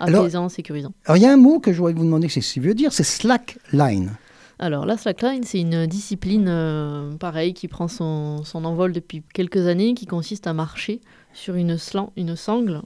apaisant, 0.00 0.48
sécurisant. 0.48 0.92
Alors 1.06 1.16
il 1.16 1.22
y 1.22 1.26
a 1.26 1.32
un 1.32 1.36
mot 1.36 1.60
que 1.60 1.72
je 1.72 1.78
voudrais 1.78 1.94
vous 1.94 2.04
demander 2.04 2.28
ce 2.28 2.40
qu'il 2.40 2.62
veut 2.62 2.74
dire, 2.74 2.92
c'est 2.92 3.04
slackline. 3.04 4.12
Alors 4.58 4.86
la 4.86 4.96
slackline, 4.96 5.44
c'est 5.44 5.60
une 5.60 5.86
discipline 5.86 6.46
euh, 6.48 7.12
pareille 7.16 7.54
qui 7.54 7.68
prend 7.68 7.88
son, 7.88 8.44
son, 8.44 8.64
envol 8.64 8.92
depuis 8.92 9.22
quelques 9.32 9.66
années, 9.66 9.94
qui 9.94 10.06
consiste 10.06 10.46
à 10.46 10.52
marcher 10.52 11.00
sur 11.32 11.54
une, 11.54 11.78
slan, 11.78 12.12
une 12.16 12.34
sangle 12.34 12.82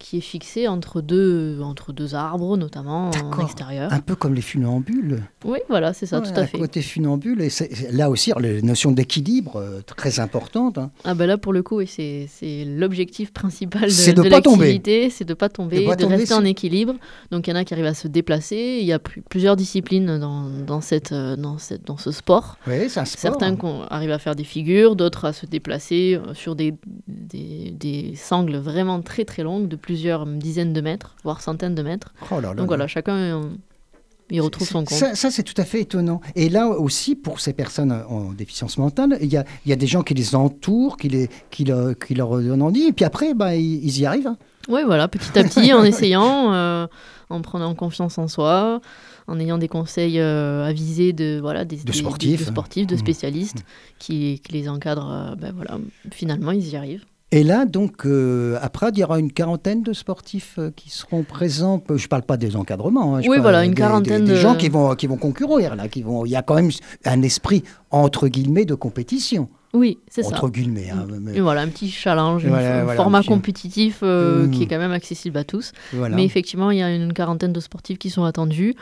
qui 0.00 0.16
est 0.16 0.22
fixé 0.22 0.66
entre 0.66 1.02
deux, 1.02 1.60
entre 1.62 1.92
deux 1.92 2.14
arbres, 2.14 2.56
notamment 2.56 3.10
en 3.10 3.44
extérieur. 3.44 3.92
Un 3.92 4.00
peu 4.00 4.16
comme 4.16 4.34
les 4.34 4.40
funambules. 4.40 5.22
Oui, 5.44 5.58
voilà, 5.68 5.92
c'est 5.92 6.06
ça, 6.06 6.20
tout 6.20 6.32
à 6.34 6.46
fait. 6.46 6.58
Côté 6.58 6.80
funambule, 6.82 7.42
et 7.42 7.50
là 7.92 8.10
aussi, 8.10 8.32
la 8.36 8.62
notion 8.62 8.92
d'équilibre 8.92 9.56
euh, 9.56 9.82
très 9.84 10.18
importante. 10.18 10.78
Hein. 10.78 10.90
Ah 11.04 11.14
ben 11.14 11.26
là, 11.26 11.36
pour 11.36 11.52
le 11.52 11.62
coup, 11.62 11.80
c'est 11.86 12.28
l'objectif 12.66 13.32
principal 13.32 13.82
de, 13.82 14.12
de, 14.12 14.22
de 14.22 14.28
l'activité, 14.28 15.10
c'est 15.10 15.24
de 15.24 15.32
ne 15.32 15.34
pas 15.34 15.50
tomber, 15.50 15.84
de, 15.84 16.04
rester 16.06 16.34
en 16.34 16.44
équilibre. 16.44 16.94
Donc 17.30 17.46
il 17.46 17.50
y 17.50 17.52
en 17.52 17.56
a 17.56 17.64
qui 17.64 17.74
arrivent 17.74 17.86
à 17.86 17.94
se 17.94 18.08
déplacer. 18.08 18.78
Il 18.80 18.86
y 18.86 18.94
a 18.94 18.98
plusieurs 18.98 19.56
disciplines 19.56 20.18
dans, 20.18 20.48
dans, 20.48 20.80
cette, 20.80 21.12
euh, 21.12 21.36
dans, 21.36 21.58
cette, 21.58 21.86
dans 21.86 21.98
ce 21.98 22.10
sport. 22.10 22.56
Oui, 22.66 22.88
c'est 22.88 23.00
un 23.00 23.04
sport. 23.04 23.20
Certains 23.20 23.56
arrivent 23.90 24.10
à 24.12 24.18
faire 24.18 24.34
des 24.34 24.44
figures, 24.44 24.96
d'autres 24.96 25.26
à 25.26 25.32
se 25.34 25.44
déplacer 25.44 26.14
euh, 26.14 26.32
sur 26.32 26.56
des, 26.56 26.74
des, 27.30 27.70
des 27.70 28.14
sangles 28.16 28.56
vraiment 28.56 29.02
très 29.02 29.24
très 29.24 29.42
longues 29.42 29.68
de 29.68 29.76
plus 29.76 29.90
plusieurs 29.90 30.24
dizaines 30.24 30.72
de 30.72 30.80
mètres, 30.80 31.16
voire 31.24 31.42
centaines 31.42 31.74
de 31.74 31.82
mètres. 31.82 32.14
Oh 32.30 32.40
Donc 32.40 32.68
voilà, 32.68 32.86
chacun 32.86 33.16
euh, 33.16 33.42
il 34.30 34.40
retrouve 34.40 34.68
son 34.68 34.84
compte. 34.84 34.96
Ça, 34.96 35.30
c'est 35.32 35.42
tout 35.42 35.60
à 35.60 35.64
fait 35.64 35.80
étonnant. 35.80 36.20
Et 36.36 36.48
là 36.48 36.68
aussi, 36.68 37.16
pour 37.16 37.40
ces 37.40 37.52
personnes 37.52 37.90
en 37.90 38.32
déficience 38.32 38.78
mentale, 38.78 39.18
il 39.20 39.26
y 39.32 39.36
a, 39.36 39.44
y 39.66 39.72
a, 39.72 39.76
des 39.76 39.88
gens 39.88 40.02
qui 40.02 40.14
les 40.14 40.36
entourent, 40.36 40.96
qui, 40.96 41.08
les, 41.08 41.28
qui, 41.50 41.64
leur, 41.64 41.98
qui 41.98 42.14
leur 42.14 42.40
donnent 42.40 42.62
envie, 42.62 42.84
et 42.84 42.92
puis 42.92 43.04
après, 43.04 43.34
bah, 43.34 43.56
ils, 43.56 43.98
y 43.98 44.06
arrivent. 44.06 44.28
Hein. 44.28 44.38
Oui, 44.68 44.82
voilà, 44.86 45.08
petit 45.08 45.36
à 45.36 45.42
petit, 45.42 45.72
en 45.72 45.82
essayant, 45.92 46.54
euh, 46.54 46.86
en 47.30 47.40
prenant 47.40 47.74
confiance 47.74 48.16
en 48.16 48.28
soi, 48.28 48.80
en 49.26 49.40
ayant 49.40 49.58
des 49.58 49.68
conseils 49.68 50.20
euh, 50.20 50.64
avisés 50.64 51.12
de, 51.12 51.40
voilà, 51.42 51.64
des, 51.64 51.78
de 51.78 51.92
sportifs, 51.92 52.40
de, 52.40 52.44
sportifs, 52.44 52.86
de 52.86 52.94
mmh. 52.94 52.98
spécialistes 52.98 53.58
mmh. 53.58 53.98
Qui, 53.98 54.40
qui, 54.44 54.52
les 54.52 54.68
encadrent. 54.68 55.34
Ben 55.36 55.52
voilà, 55.52 55.78
finalement, 56.12 56.52
ils 56.52 56.68
y 56.68 56.76
arrivent. 56.76 57.04
Et 57.32 57.44
là, 57.44 57.64
donc, 57.64 58.06
euh, 58.06 58.58
après, 58.60 58.88
il 58.92 58.98
y 58.98 59.04
aura 59.04 59.20
une 59.20 59.32
quarantaine 59.32 59.84
de 59.84 59.92
sportifs 59.92 60.56
euh, 60.58 60.70
qui 60.74 60.90
seront 60.90 61.22
présents. 61.22 61.80
Je 61.88 62.02
ne 62.02 62.08
parle 62.08 62.22
pas 62.22 62.36
des 62.36 62.56
encadrements. 62.56 63.16
Hein, 63.16 63.20
oui, 63.28 63.38
voilà, 63.38 63.64
une 63.64 63.74
quarantaine 63.74 64.24
des, 64.24 64.34
gens 64.34 64.56
qui 64.56 64.68
vont, 64.68 64.96
qui 64.96 65.06
vont 65.06 65.16
concourir. 65.16 65.76
Là, 65.76 65.86
qui 65.86 66.02
vont, 66.02 66.26
il 66.26 66.30
y 66.30 66.36
a 66.36 66.42
quand 66.42 66.56
même 66.56 66.70
un 67.04 67.22
esprit, 67.22 67.62
entre 67.92 68.26
guillemets, 68.26 68.64
de 68.64 68.74
compétition. 68.74 69.48
Oui, 69.72 69.98
c'est 70.10 70.22
ça. 70.24 70.30
Entre 70.30 70.48
guillemets. 70.48 70.90
hein, 70.90 71.06
mais- 71.20 71.36
Et 71.36 71.40
voilà, 71.40 71.60
un 71.60 71.68
petit 71.68 71.88
challenge, 71.88 72.44
Voilà, 72.44 72.80
un 72.80 72.82
voilà, 72.84 72.96
format 73.00 73.20
petit- 73.20 73.28
compétitif 73.28 74.00
euh, 74.02 74.48
qui 74.48 74.64
est 74.64 74.66
quand 74.66 74.78
même 74.78 74.90
accessible 74.90 75.38
à 75.38 75.44
tous. 75.44 75.70
voilà. 75.92 76.16
Mais 76.16 76.24
effectivement, 76.24 76.72
il 76.72 76.78
y 76.78 76.82
a 76.82 76.92
une 76.92 77.12
quarantaine 77.12 77.52
de 77.52 77.60
sportifs 77.60 77.98
qui 77.98 78.10
sont 78.10 78.24
attendus 78.24 78.74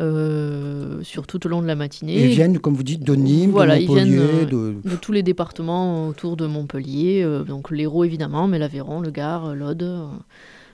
euh, 0.00 1.02
sur 1.02 1.26
tout 1.26 1.44
au 1.46 1.48
long 1.48 1.62
de 1.62 1.66
la 1.66 1.76
matinée. 1.76 2.18
Ils 2.20 2.28
viennent, 2.28 2.58
comme 2.58 2.74
vous 2.74 2.82
dites, 2.82 3.04
de 3.04 3.14
Nîmes, 3.14 3.50
Voilà, 3.50 3.76
de 3.76 3.82
ils 3.82 3.86
viennent, 3.86 4.08
Montpellier, 4.16 4.42
euh, 4.42 4.72
de... 4.82 4.88
de 4.90 4.96
tous 4.96 5.12
les 5.12 5.22
départements 5.22 6.08
autour 6.08 6.36
de 6.36 6.46
Montpellier, 6.46 7.22
euh, 7.22 7.44
donc 7.44 7.70
l'Hérault 7.70 8.04
évidemment, 8.04 8.48
mais 8.48 8.58
l'Aveyron, 8.58 9.00
le 9.00 9.10
Gard, 9.10 9.54
l'Aude. 9.54 9.82
euh, 9.82 10.06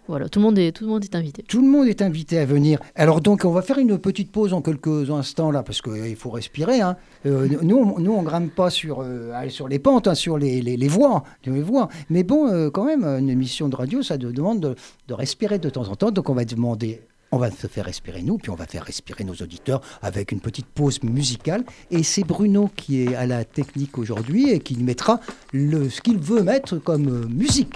voilà, 0.09 0.29
tout 0.29 0.39
le 0.39 0.45
monde 0.45 0.57
est 0.57 0.71
tout 0.71 0.85
le 0.85 0.91
monde 0.91 1.03
est 1.03 1.17
invité. 1.17 1.43
Tout 1.43 1.61
le 1.61 1.67
monde 1.67 1.89
est 1.89 2.01
invité 2.01 2.39
à 2.39 2.45
venir. 2.45 2.79
Alors 2.95 3.21
donc, 3.21 3.43
on 3.45 3.51
va 3.51 3.61
faire 3.61 3.79
une 3.79 3.99
petite 3.99 4.31
pause 4.31 4.53
en 4.53 4.63
quelques 4.63 5.11
instants 5.11 5.51
là, 5.51 5.65
parce 5.65 5.83
qu'il 5.83 6.15
faut 6.15 6.31
respirer. 6.31 6.81
hein. 6.81 6.97
Euh, 7.27 7.49
nous, 7.63 7.77
on, 7.77 7.99
nous, 7.99 8.13
on 8.13 8.23
grimpe 8.23 8.55
pas 8.55 8.71
sur, 8.71 9.01
euh, 9.03 9.33
sur 9.49 9.67
les 9.67 9.81
pentes, 9.81 10.07
hein, 10.07 10.15
sur 10.15 10.39
les, 10.39 10.63
les, 10.63 10.77
les 10.77 10.87
voies, 10.89 11.25
les 11.45 11.61
voies. 11.61 11.89
Mais 12.09 12.23
bon, 12.23 12.47
euh, 12.47 12.71
quand 12.71 12.85
même, 12.85 13.03
une 13.05 13.29
émission 13.29 13.69
de 13.69 13.75
radio, 13.75 14.01
ça 14.01 14.17
de- 14.17 14.31
demande 14.31 14.61
de, 14.61 14.77
de 15.09 15.15
respirer 15.15 15.59
de 15.59 15.71
temps 15.71 15.89
en 15.89 15.97
temps. 15.97 16.13
Donc, 16.13 16.31
on 16.31 16.35
va 16.35 16.45
demander. 16.45 17.01
On 17.37 17.39
va 17.39 17.51
se 17.51 17.67
faire 17.67 17.85
respirer 17.85 18.23
nous, 18.23 18.39
puis 18.39 18.49
on 18.49 18.55
va 18.55 18.65
faire 18.65 18.83
respirer 18.83 19.23
nos 19.23 19.35
auditeurs 19.35 19.83
avec 20.01 20.33
une 20.33 20.41
petite 20.41 20.65
pause 20.65 21.03
musicale. 21.03 21.65
Et 21.91 22.03
c'est 22.03 22.25
Bruno 22.25 22.71
qui 22.75 23.03
est 23.03 23.15
à 23.15 23.27
la 23.27 23.45
technique 23.45 23.99
aujourd'hui 23.99 24.49
et 24.49 24.59
qui 24.59 24.75
mettra 24.79 25.21
le, 25.53 25.91
ce 25.91 26.01
qu'il 26.01 26.17
veut 26.17 26.43
mettre 26.43 26.79
comme 26.79 27.09
euh, 27.09 27.29
musique. 27.29 27.75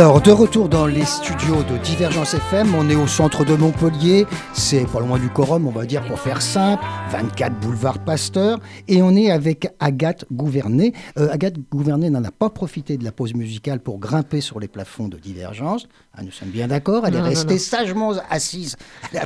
Alors, 0.00 0.22
de 0.22 0.30
retour 0.30 0.70
dans 0.70 0.86
les 0.86 1.04
studios 1.04 1.62
de 1.62 1.76
Divergence 1.76 2.32
FM, 2.32 2.74
on 2.74 2.88
est 2.88 2.94
au 2.94 3.06
centre 3.06 3.44
de 3.44 3.54
Montpellier, 3.54 4.26
c'est 4.54 4.90
pas 4.90 4.98
loin 5.00 5.18
du 5.18 5.28
Corum, 5.28 5.66
on 5.66 5.70
va 5.70 5.84
dire 5.84 6.02
pour 6.06 6.18
faire 6.18 6.40
simple, 6.40 6.82
24 7.10 7.60
boulevard 7.60 7.98
Pasteur, 7.98 8.60
et 8.88 9.02
on 9.02 9.14
est 9.14 9.30
avec 9.30 9.68
Agathe 9.78 10.24
Gouvernet. 10.32 10.94
Euh, 11.18 11.28
Agathe 11.30 11.56
Gouvernet 11.70 12.08
n'en 12.08 12.24
a 12.24 12.30
pas 12.30 12.48
profité 12.48 12.96
de 12.96 13.04
la 13.04 13.12
pause 13.12 13.34
musicale 13.34 13.78
pour 13.80 13.98
grimper 13.98 14.40
sur 14.40 14.58
les 14.58 14.68
plafonds 14.68 15.08
de 15.08 15.18
Divergence, 15.18 15.86
Ah, 16.14 16.22
nous 16.22 16.30
sommes 16.30 16.48
bien 16.48 16.68
d'accord, 16.68 17.06
elle 17.06 17.12
Non, 17.12 17.26
est 17.26 17.28
restée 17.28 17.52
non. 17.52 17.60
sagement 17.60 18.12
assise, 18.30 18.76
elle 19.12 19.20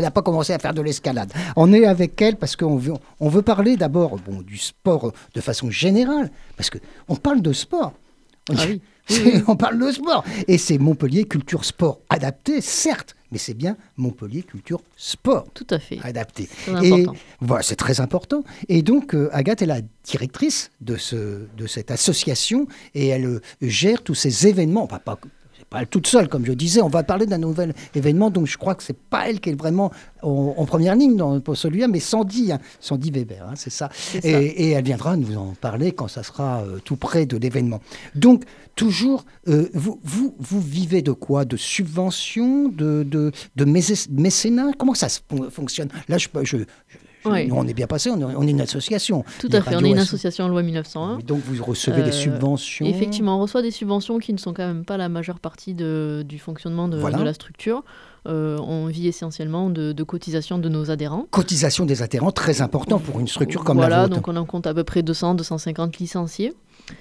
n'a 0.00 0.10
pas, 0.12 0.22
commencé 0.22 0.52
à 0.52 0.60
faire 0.60 0.74
de 0.74 0.82
l'escalade. 0.82 1.32
On 1.56 1.72
est 1.72 1.86
avec 1.86 2.22
elle 2.22 2.36
parce 2.36 2.54
qu'on 2.54 2.76
veut, 2.76 2.92
on 3.18 3.28
veut 3.28 3.42
parler 3.42 3.76
d'abord 3.76 4.20
bon, 4.24 4.42
du 4.42 4.58
sport 4.58 5.10
de 5.34 5.40
façon 5.40 5.72
générale, 5.72 6.30
parce 6.56 6.70
qu'on 6.70 7.16
parle 7.16 7.42
de 7.42 7.52
sport. 7.52 7.94
On, 8.50 8.54
Ah 8.58 8.64
oui. 8.68 8.80
on 9.48 9.56
parle 9.56 9.78
de 9.78 9.90
sport. 9.92 10.24
Et 10.48 10.58
c'est 10.58 10.78
Montpellier 10.78 11.24
Culture 11.24 11.64
Sport 11.64 12.00
adapté, 12.08 12.60
certes, 12.60 13.14
mais 13.32 13.38
c'est 13.38 13.54
bien 13.54 13.76
Montpellier 13.96 14.42
Culture 14.42 14.80
Sport 14.96 15.46
Tout 15.54 15.66
à 15.70 15.78
fait. 15.78 15.98
adapté. 16.02 16.48
Et 16.82 17.06
voilà, 17.40 17.62
c'est 17.62 17.76
très 17.76 18.00
important. 18.00 18.44
Et 18.68 18.82
donc, 18.82 19.14
euh, 19.14 19.28
Agathe 19.32 19.62
est 19.62 19.66
la 19.66 19.80
directrice 20.04 20.70
de, 20.80 20.96
ce, 20.96 21.46
de 21.56 21.66
cette 21.66 21.90
association 21.90 22.66
et 22.94 23.08
elle 23.08 23.26
euh, 23.26 23.40
gère 23.62 24.02
tous 24.02 24.14
ces 24.14 24.46
événements. 24.46 24.84
Enfin, 24.84 24.98
pas, 24.98 25.18
pas 25.74 25.86
toute 25.86 26.06
seule, 26.06 26.28
comme 26.28 26.46
je 26.46 26.52
disais. 26.52 26.80
On 26.80 26.88
va 26.88 27.02
parler 27.02 27.26
d'un 27.26 27.38
nouvel 27.38 27.74
événement, 27.94 28.30
donc 28.30 28.46
je 28.46 28.56
crois 28.56 28.74
que 28.74 28.82
c'est 28.82 28.96
pas 28.96 29.28
elle 29.28 29.40
qui 29.40 29.50
est 29.50 29.54
vraiment 29.54 29.90
en, 30.22 30.54
en 30.56 30.64
première 30.66 30.94
ligne 30.94 31.16
dans, 31.16 31.40
pour 31.40 31.56
celui-là, 31.56 31.88
mais 31.88 32.00
Sandy, 32.00 32.52
hein, 32.52 32.60
Sandy 32.80 33.10
Weber, 33.10 33.44
hein, 33.48 33.54
c'est 33.56 33.70
ça. 33.70 33.88
Et, 34.22 34.70
elle 34.70 34.84
viendra 34.84 35.16
nous 35.16 35.36
en 35.36 35.54
parler 35.60 35.92
quand 35.92 36.08
ça 36.08 36.22
sera 36.22 36.62
euh, 36.62 36.78
tout 36.84 36.96
près 36.96 37.26
de 37.26 37.36
l'événement. 37.36 37.80
Donc, 38.14 38.44
toujours, 38.76 39.24
euh, 39.48 39.68
vous, 39.74 40.00
vous, 40.04 40.34
vous 40.38 40.60
vivez 40.60 41.02
de 41.02 41.12
quoi? 41.12 41.44
De 41.44 41.56
subventions? 41.56 42.68
De, 42.68 43.02
de, 43.02 43.32
de 43.56 43.64
mécé- 43.64 44.08
mécénat? 44.10 44.70
Comment 44.78 44.94
ça 44.94 45.08
fonctionne? 45.50 45.88
Là, 46.08 46.18
je, 46.18 46.28
je, 46.42 46.58
je- 46.58 46.64
Oui. 47.26 47.46
nous, 47.48 47.54
on 47.56 47.66
est 47.66 47.74
bien 47.74 47.86
passé, 47.86 48.10
on 48.10 48.18
est, 48.20 48.24
on 48.34 48.42
est 48.46 48.50
une 48.50 48.60
association. 48.60 49.24
Tout 49.40 49.48
à 49.52 49.60
fait. 49.62 49.76
On 49.76 49.80
est 49.84 49.88
une 49.90 49.98
asso- 49.98 50.02
association 50.02 50.48
loi 50.48 50.62
1901. 50.62 51.18
Donc, 51.18 51.40
vous 51.44 51.62
recevez 51.64 52.02
des 52.02 52.08
Euh, 52.08 52.12
subventions 52.12 52.86
Effectivement, 52.86 53.38
on 53.38 53.42
reçoit 53.42 53.62
des 53.62 53.70
subventions 53.70 54.18
qui 54.18 54.32
ne 54.32 54.38
sont 54.38 54.52
quand 54.52 54.66
même 54.66 54.84
pas 54.84 54.96
la 54.96 55.08
majeure 55.08 55.38
partie 55.40 55.74
de- 55.74 56.24
du 56.28 56.38
fonctionnement 56.38 56.88
de, 56.88 56.98
Voilà. 56.98 57.18
de 57.18 57.22
la 57.24 57.34
structure. 57.34 57.82
Euh, 58.26 58.58
on 58.60 58.86
vit 58.86 59.06
essentiellement 59.06 59.68
de, 59.68 59.92
de 59.92 60.02
cotisations 60.02 60.58
de 60.58 60.68
nos 60.70 60.90
adhérents. 60.90 61.26
Cotisation 61.30 61.84
des 61.84 62.00
adhérents, 62.00 62.32
très 62.32 62.62
important 62.62 62.98
pour 62.98 63.20
une 63.20 63.28
structure 63.28 63.64
comme 63.64 63.76
voilà, 63.76 63.96
la 63.96 64.02
vôtre. 64.04 64.14
donc 64.14 64.28
on 64.28 64.36
en 64.36 64.46
compte 64.46 64.66
à 64.66 64.72
peu 64.72 64.82
près 64.82 65.02
200, 65.02 65.34
250 65.34 65.98
licenciés. 65.98 66.54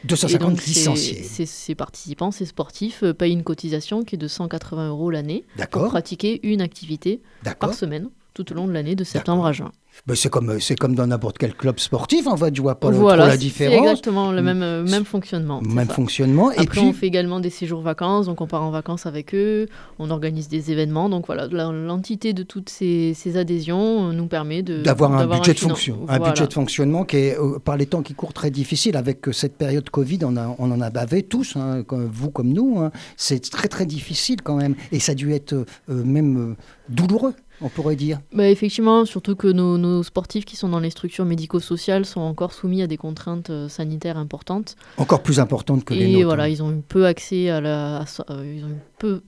Et 0.04 0.08
250 0.08 0.50
donc, 0.52 0.62
ces- 0.62 0.70
licenciés. 0.72 1.24
Ces, 1.24 1.46
ces 1.46 1.76
participants, 1.76 2.32
ces 2.32 2.46
sportifs 2.46 3.04
euh, 3.04 3.14
payent 3.14 3.32
une 3.34 3.44
cotisation 3.44 4.04
qui 4.04 4.16
est 4.16 4.18
de 4.18 4.28
180 4.28 4.90
euros 4.90 5.10
l'année 5.12 5.46
pour 5.72 5.88
pratiquer 5.88 6.40
une 6.46 6.60
activité 6.62 7.22
par 7.60 7.74
semaine 7.74 8.10
tout 8.34 8.52
au 8.52 8.56
long 8.56 8.68
de 8.68 8.72
l'année 8.74 8.96
de 8.96 9.04
septembre 9.06 9.46
à 9.46 9.52
juin. 9.54 9.72
Ben, 10.08 10.16
c'est 10.16 10.30
comme, 10.30 10.60
c'est 10.60 10.76
comme 10.76 10.96
dans 10.96 11.08
n'importe 11.08 11.38
quel 11.38 11.54
club 11.54 11.80
sportif, 11.80 12.28
en 12.28 12.36
fait, 12.36 12.56
je 12.56 12.62
vois 12.62 12.76
pas 12.80 12.90
voilà, 12.92 13.18
trop 13.24 13.26
la 13.28 13.32
c'est 13.34 13.38
différence. 13.38 13.80
exactement 13.88 14.32
le 14.32 14.42
même, 14.42 14.62
euh, 14.64 14.84
même 14.84 15.06
fonctionnement. 15.06 15.62
c'est 15.64 15.72
Même 15.74 15.88
ça. 15.88 15.94
fonctionnement. 15.94 16.52
et 16.52 16.66
puis, 16.66 16.80
on 16.82 16.94
fait 16.94 17.08
également 17.08 17.40
des 17.40 17.50
séjours 17.50 17.82
vacances, 17.82 18.26
donc 18.26 18.42
on 18.42 18.48
part 18.48 18.64
en 18.64 18.72
vacances 18.72 19.06
avec 19.06 19.34
eux, 19.36 19.68
on 20.00 20.10
organise 20.10 20.48
des 20.50 20.72
événements. 20.72 21.10
Donc 21.10 21.28
voilà, 21.28 21.48
l'entité 21.48 22.34
de 22.34 22.44
toutes 22.44 22.70
ces, 22.70 23.14
ces 23.14 23.38
adhésions 23.38 24.10
euh, 24.10 24.14
nous 24.14 24.28
permet 24.28 24.62
de 24.64 24.82
d'avoir 24.82 25.14
un 25.14 25.28
budget 25.28 25.54
de 25.54 25.60
fonction, 25.60 26.00
un 26.08 26.18
Voilà. 26.18 26.30
budget 26.34 26.48
de 26.48 26.54
fonctionnement 26.54 27.04
qui 27.06 27.18
est 27.18 27.38
euh, 27.40 27.60
par 27.60 27.78
les 27.78 27.86
temps 27.86 28.02
qui 28.02 28.14
courent 28.14 28.34
très 28.34 28.52
difficile 28.52 28.98
avec 28.98 29.28
euh, 29.28 29.32
cette 29.32 29.58
période 29.58 29.90
Covid. 29.90 30.20
On, 30.24 30.36
a, 30.38 30.56
on 30.60 30.72
en 30.72 30.82
a 30.82 30.90
bavé 30.90 31.24
tous, 31.24 31.56
hein, 31.56 31.84
comme 31.84 32.10
vous 32.12 32.30
comme 32.32 32.50
nous. 32.52 32.80
hein. 32.80 32.92
C'est 33.16 33.42
très 33.50 33.68
très 33.68 33.86
difficile 33.86 34.42
quand 34.42 34.56
même, 34.56 34.76
et 34.92 35.00
ça 35.00 35.12
a 35.14 35.16
dû 35.16 35.32
être 35.34 35.54
euh, 35.54 35.66
euh, 35.90 36.04
même 36.04 36.52
euh, 36.52 36.56
douloureux, 36.90 37.34
on 37.62 37.70
pourrait 37.70 37.96
dire. 37.96 38.20
Bah, 38.34 38.50
effectivement, 38.50 39.06
surtout 39.06 39.36
que 39.36 39.48
nos, 39.48 39.78
nos 39.78 40.04
sportifs 40.04 40.46
qui 40.46 40.56
sont 40.56 40.70
dans 40.70 40.80
les 40.80 40.90
structures 40.90 41.26
médico-sociales 41.26 42.06
sont 42.06 42.22
encore 42.22 42.54
soumis 42.54 42.82
à 42.82 42.88
des 42.88 42.98
contraintes 42.98 43.50
euh, 43.50 43.70
sanitaires 43.70 44.18
importantes. 44.18 44.76
Encore 44.98 45.24
plus 45.24 45.40
importante 45.40 45.86
que 45.86 45.94
les 45.94 46.06
Et 46.06 46.14
nôtres. 46.14 46.26
voilà, 46.26 46.44
hein. 46.44 46.48
ils 46.50 46.62
ont 46.64 46.72
eu 46.72 46.82
peu 46.88 47.06
accès 47.06 47.50
à 47.50 47.62
la. 47.62 47.98
à 48.02 48.06
euh, 48.32 48.54
ils 48.58 48.64
ont 48.66 48.70
eu 48.70 48.80
peu. 49.00 49.22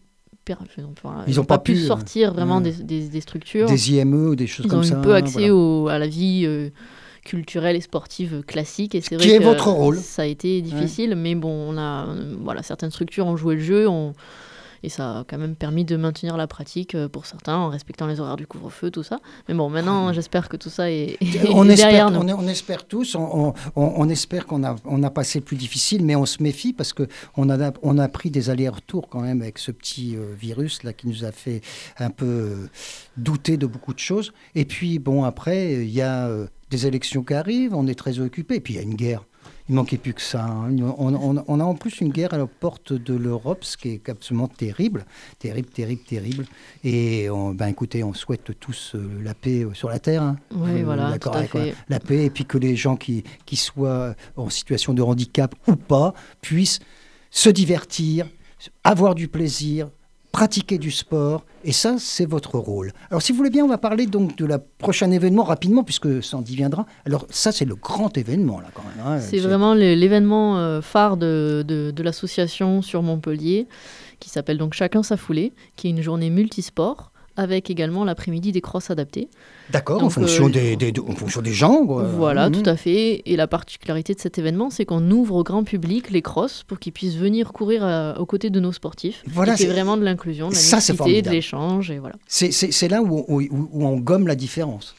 Ils 1.28 1.40
ont 1.40 1.44
pas 1.44 1.58
pu, 1.58 1.74
pu, 1.74 1.80
euh, 1.80 1.88
sortir 1.88 2.32
vraiment 2.32 2.62
des, 2.62 2.72
des- 2.74 3.08
des 3.10 3.22
structures. 3.22 3.68
Des 3.68 3.92
IME, 3.94 4.36
des 4.36 4.46
choses 4.46 4.68
Ils 4.68 4.70
comme 4.70 4.82
ont 4.82 4.84
ça. 4.84 5.00
eu 5.00 5.02
peu 5.02 5.16
accès 5.16 5.40
voilà. 5.50 5.56
au- 5.56 5.88
à 5.88 5.98
la 5.98 6.06
vie 6.08 6.44
euh, 6.46 6.70
culturelle 7.24 7.76
et 7.76 7.82
sportive 7.82 8.44
classique. 8.46 8.94
Et 8.94 9.02
c'est 9.02 9.18
Qui 9.18 9.28
vrai 9.28 9.36
est 9.36 9.40
que 9.40 9.44
votre 9.44 9.70
rôle. 9.70 9.98
Ça 9.98 10.22
a 10.22 10.26
été 10.26 10.62
difficile, 10.62 11.16
mais 11.16 11.34
bon, 11.34 11.50
on 11.50 11.78
a, 11.80 12.06
voilà, 12.42 12.62
certaines 12.62 12.92
structures 12.92 13.26
ont 13.26 13.38
joué 13.38 13.56
le 13.56 13.62
jeu. 13.62 13.88
Et 14.84 14.90
ça 14.90 15.20
a 15.20 15.24
quand 15.24 15.38
même 15.38 15.56
permis 15.56 15.86
de 15.86 15.96
maintenir 15.98 16.38
la 16.38 16.48
pratique 16.48 16.96
euh, 16.96 17.08
pour 17.08 17.26
certains 17.26 17.56
en 17.56 17.70
respectant 17.70 18.08
les 18.08 18.20
horaires 18.20 18.36
du 18.38 18.48
couvre-feu, 18.48 18.92
tout 18.92 19.04
ça. 19.04 19.20
Mais 19.48 19.54
bon, 19.56 19.70
maintenant, 19.70 20.12
j'espère 20.14 20.50
que 20.50 20.58
tout 20.58 20.70
ça 20.70 20.90
est, 20.92 21.18
est 21.22 21.50
on 21.54 21.68
espère, 21.70 21.88
derrière 21.90 22.12
nous. 22.12 22.20
on, 22.22 22.40
on 22.44 22.48
espère 22.48 22.86
tous, 22.88 23.16
on, 23.16 23.54
on- 23.76 23.94
on 23.98 24.10
espère 24.10 24.46
qu'on 24.46 24.64
a, 24.64 24.76
on 24.86 25.04
a 25.04 25.10
passé 25.10 25.42
plus 25.42 25.56
difficile, 25.58 26.04
mais 26.06 26.16
on 26.16 26.26
se 26.26 26.42
méfie 26.44 26.74
parce 26.74 26.94
que 26.94 27.08
on 27.38 27.50
a, 27.50 27.72
on 27.84 27.98
a 27.98 28.08
pris 28.08 28.30
des 28.32 28.50
allers-retours 28.50 29.10
quand 29.10 29.22
même 29.22 29.42
avec 29.42 29.58
ce 29.60 29.72
petit 29.72 30.16
euh, 30.16 30.34
virus 30.38 30.84
là 30.84 30.94
qui 30.94 31.08
nous 31.08 31.24
a 31.26 31.32
fait 31.32 31.62
un 32.00 32.10
peu 32.10 32.26
euh, 32.26 32.68
douter 33.18 33.58
de 33.58 33.66
beaucoup 33.66 33.94
de 33.94 34.00
choses. 34.00 34.34
Et 34.56 34.66
puis 34.66 35.00
bon 35.00 35.24
après 35.24 35.74
il 35.86 35.90
y 35.92 36.02
a 36.02 36.28
euh, 36.28 36.48
des 36.70 36.88
élections 36.88 37.24
qui 37.24 37.34
arrivent, 37.34 37.74
on 37.76 37.88
est 37.88 37.96
très 37.96 38.20
occupé, 38.20 38.56
et 38.56 38.60
puis 38.60 38.74
il 38.74 38.78
y 38.78 38.80
a 38.80 38.84
une 38.84 38.96
guerre. 38.96 39.24
Il 39.68 39.76
manquait 39.76 39.98
plus 39.98 40.14
que 40.14 40.22
ça. 40.22 40.46
hein. 40.46 40.76
On, 40.98 41.14
on- 41.16 41.44
on 41.48 41.60
a 41.60 41.64
en 41.64 41.74
plus 41.76 42.00
une 42.02 42.10
guerre 42.12 42.34
à 42.34 42.38
la 42.38 42.46
porte 42.46 42.94
de 42.94 43.14
l'Europe, 43.16 43.64
ce 43.64 43.78
qui 43.78 43.90
est 43.90 44.10
absolument 44.10 44.48
terrible, 44.48 45.06
terrible, 45.40 45.70
terrible, 45.70 46.02
terrible. 46.04 46.46
Et 46.84 47.30
on- 47.30 47.54
ben 47.54 47.68
écoutez, 47.68 48.04
on 48.04 48.14
souhaite 48.14 48.52
tous 48.60 48.94
euh, 48.96 49.08
la 49.24 49.34
paix 49.34 49.64
euh, 49.66 49.74
sur 49.74 49.90
la 49.90 50.00
terre. 50.00 50.22
hein. 50.24 50.38
Oui, 50.56 50.82
Euh, 50.82 50.84
voilà, 50.86 51.10
d'accord 51.10 51.34
tout 51.34 51.40
à 51.40 51.44
fait. 51.46 51.76
la 51.90 52.00
paix, 52.00 52.26
et 52.26 52.30
puis 52.30 52.46
que 52.46 52.58
les 52.58 52.76
gens 52.76 52.96
qui, 52.96 53.24
qui 53.46 53.56
soient 53.56 54.16
en 54.36 54.50
situation 54.50 54.94
de 54.94 55.02
handicap 55.02 55.56
ou 55.68 55.76
pas 55.76 56.14
puissent 56.42 56.80
se 57.32 57.50
divertir, 57.50 58.28
avoir 58.84 59.16
du 59.16 59.28
plaisir, 59.28 59.90
pratiquer 60.36 60.78
du 60.78 60.91
sport, 60.91 61.45
et 61.63 61.71
ça, 61.71 61.95
c'est 61.98 62.26
votre 62.26 62.58
rôle. 62.60 62.91
Alors, 63.10 63.21
si 63.21 63.32
vous 63.32 63.38
voulez 63.38 63.50
bien, 63.50 63.63
on 63.63 63.69
va 63.69 63.78
parler 63.78 64.06
donc 64.06 64.36
de 64.38 64.45
la 64.45 64.60
prochain 64.60 65.10
événement 65.12 65.43
rapidement, 65.45 65.86
puisque 65.86 66.21
Sandy 66.21 66.58
viendra. 66.58 66.86
Alors, 67.06 67.26
ça, 67.30 67.54
c'est 67.54 67.63
le 67.63 67.76
grand 67.76 68.17
événement, 68.17 68.60
là, 68.60 68.67
quand 68.74 68.84
même. 68.84 69.06
hein. 69.08 69.19
C'est 69.21 69.39
vraiment 69.39 69.74
l'événement 69.74 70.58
euh, 70.58 70.82
phare 70.82 71.15
de, 71.15 71.63
de- 71.65 71.91
de 71.91 72.04
l'association 72.04 72.82
sur 72.82 73.02
Montpellier, 73.02 73.67
qui 74.19 74.30
s'appelle 74.30 74.58
donc 74.58 74.74
Chacun 74.74 75.04
sa 75.04 75.15
foulée, 75.15 75.54
qui 75.78 75.88
est 75.88 75.91
une 75.91 76.02
journée 76.02 76.30
multisport, 76.30 77.13
avec 77.38 77.69
également 77.69 78.04
l'après-midi 78.06 78.52
des 78.52 78.62
crosses 78.62 78.89
adaptées. 78.91 79.30
D'accord, 79.71 80.04
en 80.04 80.10
fonction, 80.10 80.48
euh, 80.48 80.50
des, 80.50 80.76
des- 80.76 80.93
en 81.00 81.15
fonction 81.15 81.41
des 81.41 81.52
gens. 81.54 81.86
quoi. 81.86 82.04
Voilà, 82.04 82.50
Mhm. 82.50 82.62
tout 82.62 82.69
à 82.69 82.76
fait. 82.76 83.21
Et 83.26 83.36
la 83.36 83.48
particularité 83.48 84.13
de 84.13 84.19
cet 84.19 84.38
événement, 84.38 84.69
c'est 84.69 84.86
qu'on 84.86 85.10
ouvre 85.12 85.36
au 85.36 85.43
grand 85.43 85.63
public 85.63 86.12
les 86.12 86.21
crosses 86.21 86.63
pour 86.63 86.80
qu'ils 86.80 86.93
puissent 86.93 87.15
venir 87.17 87.52
courir 87.54 87.84
à- 87.84 88.19
aux 88.19 88.26
côtés 88.26 88.50
de 88.50 88.60
nos 88.60 88.71
sportifs. 88.71 89.24
Voilà, 89.28 89.58
c'est 89.58 89.67
vraiment 89.67 89.98
de 89.98 90.04
l'inclusion, 90.04 90.50
de 90.50 90.54
la 90.54 90.60
mixité, 90.78 91.21
de 91.21 91.30
l'échange, 91.30 91.91
et 91.91 92.00
voilà. 92.00 92.15
C'est- 92.28 92.88
là 92.88 93.02
où, 93.02 93.26
où- 93.28 93.41
où 93.74 93.86
on 93.86 93.98
gomme 93.98 94.28
la 94.28 94.36
différence. 94.36 94.95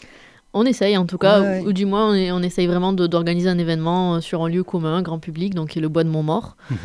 On 0.58 0.64
essaye 0.64 0.96
en 0.96 1.04
tout 1.04 1.18
cas, 1.18 1.40
Ouais. 1.42 1.60
ou, 1.60 1.68
ou 1.68 1.72
du 1.74 1.84
moins 1.84 2.14
on, 2.32 2.42
essaye 2.42 2.66
vraiment 2.66 2.94
d'organiser 2.94 3.48
un 3.50 3.58
événement 3.58 4.14
euh, 4.16 4.20
sur 4.20 4.42
un 4.42 4.48
lieu 4.48 4.64
commun, 4.64 5.02
grand 5.02 5.18
public, 5.18 5.54
donc 5.54 5.68
qui 5.70 5.78
est 5.78 5.82
le 5.82 5.88
Bois 5.90 6.02
de 6.02 6.08
Montmort, 6.08 6.56
Mhm. 6.70 6.76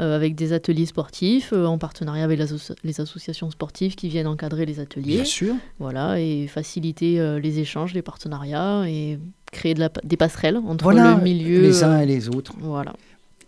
Euh, 0.00 0.16
avec 0.16 0.34
des 0.34 0.52
ateliers 0.52 0.86
sportifs, 0.86 1.52
euh, 1.52 1.66
en 1.66 1.78
partenariat 1.78 2.24
avec 2.24 2.38
les, 2.38 2.52
asso- 2.52 2.74
les 2.82 3.00
associations 3.00 3.50
sportives 3.50 3.94
qui 3.94 4.08
viennent 4.08 4.26
encadrer 4.26 4.66
les 4.66 4.80
ateliers, 4.80 5.16
Bien 5.16 5.24
sûr. 5.24 5.54
voilà, 5.78 6.18
et 6.20 6.46
faciliter 6.48 7.20
euh, 7.20 7.38
les 7.38 7.60
échanges, 7.60 7.94
les 7.94 8.02
partenariats, 8.02 8.84
et 8.88 9.18
créer 9.52 9.74
de 9.74 9.80
la, 9.80 9.90
des 10.02 10.16
passerelles 10.16 10.56
entre 10.66 10.82
Voilà, 10.84 11.14
le 11.16 11.22
milieu. 11.22 11.60
les 11.60 11.84
uns 11.84 12.00
et 12.00 12.06
les 12.06 12.28
autres. 12.28 12.52
voilà. 12.58 12.92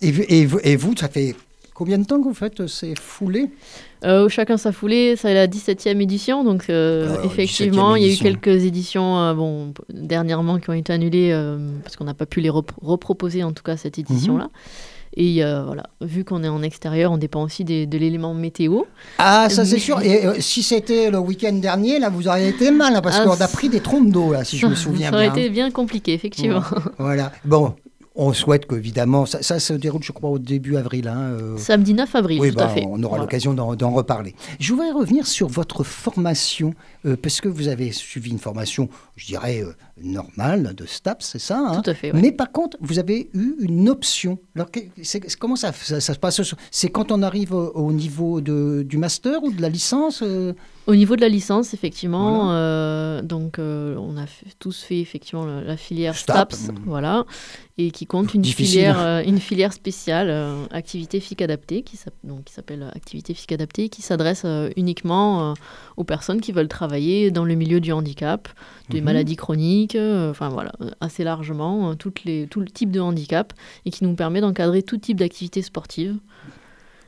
Et, 0.03 0.13
vous- 0.13 0.25
et 0.29 0.47
vous, 0.47 0.59
et 0.63 0.77
vous, 0.77 0.95
ça 0.97 1.09
fait 1.09 1.35
combien 1.75 1.99
de 1.99 2.05
temps 2.05 2.19
que 2.19 2.25
vous 2.29 2.35
faites 2.35 2.67
ces 2.69 2.95
foulées? 2.95 3.51
Euh, 4.05 4.29
chacun 4.29 4.57
sa 4.57 4.71
foulée, 4.73 5.17
c'est 5.17 5.35
la 5.35 5.47
17e 5.49 6.01
édition, 6.01 6.45
donc 6.45 6.71
euh, 6.71 7.13
Alors, 7.15 7.25
effectivement, 7.25 7.95
17e 7.97 7.99
il 7.99 8.07
y 8.07 8.11
a 8.11 8.13
eu 8.13 8.17
quelques 8.19 8.65
éditions 8.65 9.19
euh, 9.19 9.35
bon, 9.35 9.73
dernièrement 9.93 10.59
qui 10.59 10.71
ont 10.71 10.75
été 10.75 10.93
annulées 10.93 11.33
parce 11.83 11.97
qu'on 11.97 12.05
n'a 12.05 12.15
pas 12.15 12.27
pu 12.27 12.41
les 12.41 12.51
rep- 12.51 12.71
reproposer 12.81 13.43
en 13.43 13.53
tout 13.53 13.63
cas 13.65 13.77
cette 13.77 13.99
édition-là. 13.99 14.45
Mhm. 14.45 14.51
Et 15.17 15.43
euh, 15.45 15.65
voilà, 15.65 15.85
vu 16.03 16.25
qu'on 16.25 16.45
est 16.45 16.49
en 16.49 16.63
extérieur, 16.63 17.11
on 17.13 17.17
dépend 17.19 17.43
aussi 17.43 17.65
des- 17.65 17.87
de 17.87 17.97
l'élément 17.99 18.35
météo. 18.35 18.83
Ah, 19.19 19.49
ça 19.49 19.65
c'est 19.65 19.77
Mais- 19.77 19.81
sûr. 19.81 20.01
Et 20.03 20.27
euh, 20.27 20.35
si 20.41 20.63
c'était 20.63 21.11
le 21.11 21.19
week-end 21.19 21.55
dernier, 21.55 21.99
là, 21.99 22.11
vous 22.11 22.29
auriez 22.29 22.49
été 22.49 22.71
mal, 22.71 22.95
hein, 22.97 23.01
parce 23.01 23.19
Ah, 23.21 23.25
qu'on 23.25 23.41
a 23.41 23.49
pris 23.49 23.69
des 23.71 23.81
trompes 23.81 24.11
d'eau, 24.11 24.33
là, 24.33 24.45
si 24.45 24.59
je 24.59 24.67
me 24.67 24.75
souviens 24.75 25.11
Ça 25.11 25.17
aurait 25.17 25.31
bien. 25.31 25.41
été 25.43 25.51
bien 25.51 25.71
compliqué, 25.71 26.13
effectivement. 26.13 26.63
Voilà. 26.99 27.33
Bon, 27.45 27.75
On 28.19 28.33
souhaite 28.33 28.65
qu'évidemment, 28.67 29.27
ça, 29.27 29.43
ça 29.43 29.59
se 29.61 29.75
déroule, 29.75 30.03
je 30.03 30.11
crois, 30.11 30.31
au 30.31 30.39
début 30.39 30.77
avril. 30.79 31.07
hein, 31.07 31.19
euh, 31.39 31.59
Samedi 31.59 31.93
9 31.93 32.15
avril, 32.15 32.41
oui, 32.41 32.49
tout 32.51 32.57
bah, 32.57 32.65
à 32.65 32.69
fait. 32.71 32.83
on 32.89 33.03
aura 33.03 33.19
l'occasion 33.19 33.53
d'en 33.53 33.75
d'en 33.75 33.91
reparler. 33.91 34.35
Je 34.59 34.73
voudrais 34.73 34.91
revenir 34.91 35.27
sur 35.27 35.49
votre 35.49 35.85
formation, 35.85 36.73
euh, 37.05 37.15
parce 37.23 37.43
que 37.43 37.49
vous 37.49 37.69
avez 37.69 37.93
suivi 37.93 38.31
une 38.31 38.39
formation, 38.39 38.89
je 39.17 39.27
dirais, 39.27 39.63
euh, 39.63 39.73
normale 40.03 40.75
de 40.75 40.85
STAPS, 40.87 41.25
c'est 41.33 41.39
ça 41.39 41.59
hein? 41.59 41.81
Tout 41.81 41.91
à 41.91 41.95
fait, 41.95 42.13
ouais. 42.13 42.21
Mais 42.21 42.33
par 42.33 42.53
contre, 42.53 42.77
vous 42.81 42.99
avez 42.99 43.31
eu 43.35 43.55
une 43.61 43.89
option. 43.89 44.39
Alors, 44.55 44.71
que- 44.71 44.81
comment 45.39 45.57
ça, 45.57 45.73
ça, 45.73 46.01
ça 46.01 46.15
se 46.15 46.19
passe 46.19 46.41
C'est 46.71 46.91
quand 46.91 47.11
on 47.13 47.23
arrive 47.23 47.53
au, 47.55 47.71
au 47.73 47.93
niveau 47.93 48.41
de, 48.41 48.85
du 48.87 48.99
master 48.99 49.43
ou 49.43 49.53
de 49.53 49.61
la 49.63 49.69
licence 49.71 50.23
euh? 50.23 50.53
Au 50.87 50.95
niveau 50.95 51.17
de 51.17 51.21
la 51.21 51.29
licence, 51.29 51.75
effectivement, 51.75 52.45
Voilà. 52.45 52.59
euh, 52.59 53.23
donc 53.23 53.59
euh, 53.59 53.97
on 53.99 54.17
a 54.17 54.27
fait- 54.27 54.47
tous 54.61 54.83
fait 54.83 55.01
effectivement 55.01 55.45
la, 55.45 55.61
la 55.61 55.77
filière 55.77 56.15
STAP. 56.15 56.53
STAPS, 56.53 56.71
voilà, 56.85 57.25
et 57.77 57.91
qui 57.91 58.07
compte 58.07 58.35
une 58.35 58.43
Difficile. 58.43 58.67
filière, 58.93 59.23
une 59.27 59.41
filière 59.41 59.73
spéciale, 59.73 60.31
activité 60.71 61.19
physique 61.19 61.43
adaptée, 61.43 61.83
qui 61.83 61.97
s'appelle 61.97 62.89
activité 62.95 63.35
physique 63.35 63.51
adaptée, 63.53 63.89
qui 63.89 64.03
s'adresse 64.03 64.47
uniquement 64.77 65.55
aux 65.97 66.05
personnes 66.05 66.41
qui 66.41 66.53
veulent 66.53 66.69
travailler 66.69 67.31
dans 67.33 67.45
le 67.45 67.55
milieu 67.57 67.81
du 67.81 67.91
handicap, 67.93 68.49
des 68.91 69.01
Mhm. 69.01 69.06
Maladies 69.07 69.37
chroniques, 69.37 69.95
euh, 69.97 70.31
enfin 70.31 70.49
voilà, 70.51 70.73
assez 71.01 71.25
largement, 71.25 71.91
euh, 71.91 71.95
toutes 71.95 72.25
les, 72.25 72.47
tout 72.47 72.61
le 72.61 72.67
type 72.67 72.91
de 72.91 73.01
handicap, 73.01 73.53
et 73.85 73.91
qui 73.91 74.05
nous 74.05 74.15
permet 74.15 74.41
d'encadrer 74.41 74.83
tout 74.83 74.99
type 74.99 75.19
d'activité 75.19 75.63
sportive. 75.63 76.17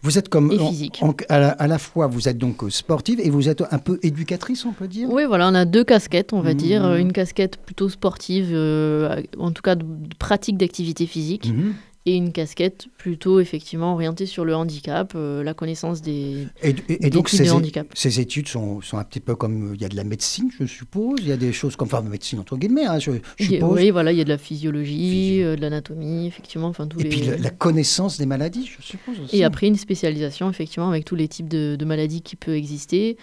Vous 0.02 0.16
êtes 0.16 0.28
comme 0.28 0.52
Et 0.52 0.60
en- 1.02 1.12
à, 1.28 1.38
la, 1.40 1.48
à 1.50 1.66
la 1.66 1.76
fois, 1.78 2.06
vous 2.06 2.28
êtes 2.28 2.38
donc 2.38 2.62
euh, 2.62 2.70
sportive 2.70 3.18
et 3.18 3.30
vous 3.30 3.48
êtes 3.48 3.64
un 3.72 3.78
peu 3.78 3.98
éducatrice, 4.04 4.64
on 4.64 4.72
peut 4.72 4.86
dire? 4.86 5.08
Oui, 5.10 5.24
voilà, 5.26 5.48
on 5.48 5.54
a 5.56 5.64
deux 5.64 5.82
casquettes, 5.82 6.32
on 6.32 6.40
va 6.40 6.50
Mhm. 6.52 6.56
dire. 6.56 6.94
Une 6.94 7.12
casquette 7.12 7.56
plutôt 7.56 7.88
sportive, 7.88 8.50
euh, 8.52 9.20
en 9.38 9.50
tout 9.50 9.62
cas 9.62 9.74
de, 9.74 9.82
de 9.82 10.14
pratique 10.16 10.56
d'activité 10.56 11.06
physique, 11.06 11.48
Mhm. 11.52 11.74
Et 12.10 12.14
une 12.16 12.32
casquette 12.32 12.86
plutôt 12.98 13.40
effectivement 13.40 13.92
orientée 13.94 14.26
sur 14.26 14.44
le 14.44 14.54
handicap, 14.54 15.12
euh, 15.14 15.42
la 15.42 15.54
connaissance 15.54 16.02
des, 16.02 16.46
Et, 16.62 16.74
et- 16.88 17.06
et 17.06 17.10
donc 17.10 17.28
ces, 17.28 17.50
handicap. 17.50 17.86
ces 17.94 18.20
études 18.20 18.48
sont, 18.48 18.80
sont 18.80 18.98
un 18.98 19.04
petit 19.04 19.20
peu 19.20 19.34
comme 19.34 19.72
il 19.74 19.80
y 19.80 19.84
a 19.84 19.88
de 19.88 19.96
la 19.96 20.04
médecine, 20.04 20.50
je 20.58 20.64
suppose. 20.66 21.20
Il 21.22 21.28
y 21.28 21.32
a 21.32 21.36
des 21.36 21.52
choses 21.52 21.76
comme 21.76 21.86
enfin 21.86 22.02
médecine 22.02 22.40
entre 22.40 22.56
guillemets, 22.56 22.86
hein, 22.86 22.98
je, 22.98 23.12
je 23.36 23.44
suppose. 23.44 23.78
Oui, 23.78 23.90
voilà, 23.90 24.12
il 24.12 24.18
y 24.18 24.20
a 24.20 24.24
de 24.24 24.28
la 24.28 24.38
physiologie, 24.38 25.38
Physio- 25.38 25.44
euh, 25.46 25.56
de 25.56 25.60
l'anatomie, 25.60 26.26
effectivement, 26.26 26.68
enfin 26.68 26.86
tous 26.86 27.00
Et 27.00 27.04
les. 27.04 27.08
puis 27.10 27.20
la, 27.22 27.36
la 27.36 27.50
connaissance 27.50 28.18
des 28.18 28.26
maladies, 28.26 28.66
je 28.78 28.82
suppose 28.82 29.20
aussi. 29.20 29.36
Et 29.36 29.44
après 29.44 29.66
une 29.66 29.76
spécialisation 29.76 30.48
effectivement 30.50 30.88
avec 30.88 31.04
tous 31.04 31.14
les 31.16 31.28
types 31.28 31.48
de, 31.48 31.76
de 31.78 31.84
maladies 31.84 32.22
qui 32.22 32.36
peuvent 32.36 32.54
exister, 32.54 33.16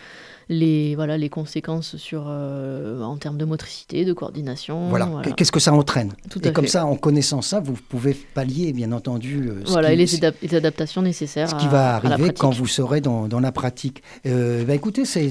les 0.50 0.96
voilà 0.96 1.18
les 1.18 1.30
conséquences 1.30 1.96
sur 1.98 2.26
euh, 2.28 3.02
en 3.02 3.18
termes 3.18 3.38
de 3.38 3.46
motricité, 3.46 4.06
de 4.06 4.14
coordination. 4.14 4.90
Voilà. 4.90 5.10
Qu'est-ce 5.36 5.52
que 5.52 5.60
ça 5.60 5.74
entraîne 5.74 6.14
Tout 6.30 6.46
Et 6.48 6.54
comme 6.54 6.66
fait. 6.66 6.72
ça, 6.72 6.86
en 6.86 6.96
connaissant 6.96 7.42
ça, 7.42 7.60
vous 7.60 7.74
pouvez 7.74 8.14
pallier, 8.14 8.74
bien 8.74 8.92
entendu, 8.92 9.48
euh, 9.50 9.62
ce 9.66 9.72
Voilà, 9.72 9.90
qui- 9.96 10.02
et 10.02 10.22
les, 10.42 10.56
adaptations 10.56 11.02
nécessaires. 11.02 11.50
ce 11.50 11.56
qui 11.56 11.66
à- 11.66 11.70
va 11.70 11.96
arriver 11.96 12.32
quand 12.38 12.52
vous 12.54 12.68
serez 12.68 13.02
dans, 13.02 13.28
dans 13.28 13.40
la 13.40 13.52
pratique. 13.52 14.04
Euh, 14.26 14.64
bah, 14.66 14.76
écoutez, 14.76 15.06
c'est 15.06 15.30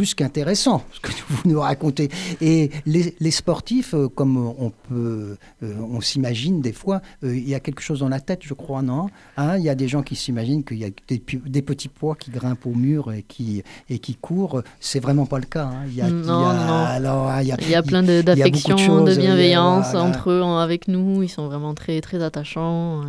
plus 0.00 0.14
qu'intéressant 0.14 0.82
ce 0.94 1.00
que 1.00 1.10
vous 1.28 1.42
nous 1.44 1.60
racontez. 1.60 2.08
Et 2.40 2.70
les, 2.86 3.14
les 3.20 3.30
sportifs, 3.30 3.92
euh, 3.92 4.08
comme 4.08 4.38
on 4.38 4.72
peut, 4.88 5.36
euh, 5.62 5.74
on 5.92 6.00
s'imagine 6.00 6.62
des 6.62 6.72
fois, 6.72 7.02
euh, 7.22 7.36
il 7.36 7.46
y 7.46 7.54
a 7.54 7.60
quelque 7.60 7.82
chose 7.82 8.00
dans 8.00 8.08
la 8.08 8.18
tête, 8.20 8.40
je 8.42 8.54
crois, 8.54 8.80
non 8.80 9.08
Hein, 9.36 9.58
Il 9.58 9.64
y 9.64 9.68
a 9.68 9.74
des 9.74 9.88
gens 9.88 10.02
qui 10.02 10.16
s'imaginent 10.16 10.64
qu'il 10.64 10.78
y 10.78 10.86
a 10.86 10.88
des, 11.06 11.60
petits 11.60 11.88
pois 11.88 12.14
qui 12.16 12.30
grimpent 12.30 12.64
au 12.64 12.72
mur 12.74 13.12
et 13.12 13.22
qui, 13.28 13.62
et 13.90 13.98
qui 13.98 14.14
courent. 14.14 14.62
C'est 14.80 15.00
vraiment 15.00 15.26
pas 15.26 15.38
le 15.38 15.44
cas. 15.44 15.66
hein. 15.66 15.82
Il 15.88 15.94
y 15.96 16.00
a, 16.00 16.08
il 16.08 16.12
y 16.24 16.26
Non, 16.26 16.46
a- 16.48 16.54
non. 16.54 16.84
alors, 16.86 17.30
il 17.42 17.48
y 17.48 17.52
a- 17.52 17.56
Il 17.60 17.68
y 17.68 17.74
a 17.74 17.82
plein 17.82 18.02
il 18.02 18.24
de- 18.24 18.30
a- 18.30 19.16
bienveillance 19.18 19.94
entre 19.94 20.30
eux, 20.30 20.42
avec 20.42 20.88
nous. 20.88 21.22
Ils 21.22 21.28
sont 21.28 21.46
vraiment 21.46 21.74
très, 21.74 22.00
très 22.00 22.22
attachants. 22.22 23.02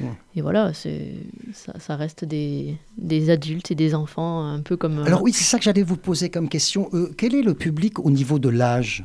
Ouais. 0.00 0.08
Et 0.36 0.40
voilà, 0.40 0.72
ça 0.72 1.96
reste 1.96 2.24
des, 2.24 2.76
des 2.98 3.30
adultes 3.30 3.70
et 3.70 3.74
des 3.74 3.94
enfants, 3.94 4.44
un 4.44 4.60
peu 4.60 4.76
comme. 4.76 5.00
Alors 5.00 5.22
oui, 5.22 5.32
c'est 5.32 5.44
ça 5.44 5.58
que 5.58 5.64
j'allais 5.64 5.82
vous 5.82 5.96
poser 5.96 6.30
comme 6.30 6.48
question. 6.48 6.88
Euh, 6.92 7.12
quel 7.16 7.34
est 7.34 7.42
le 7.42 7.54
public 7.54 7.98
au 7.98 8.10
niveau 8.10 8.38
de 8.38 8.48
l'âge? 8.48 9.04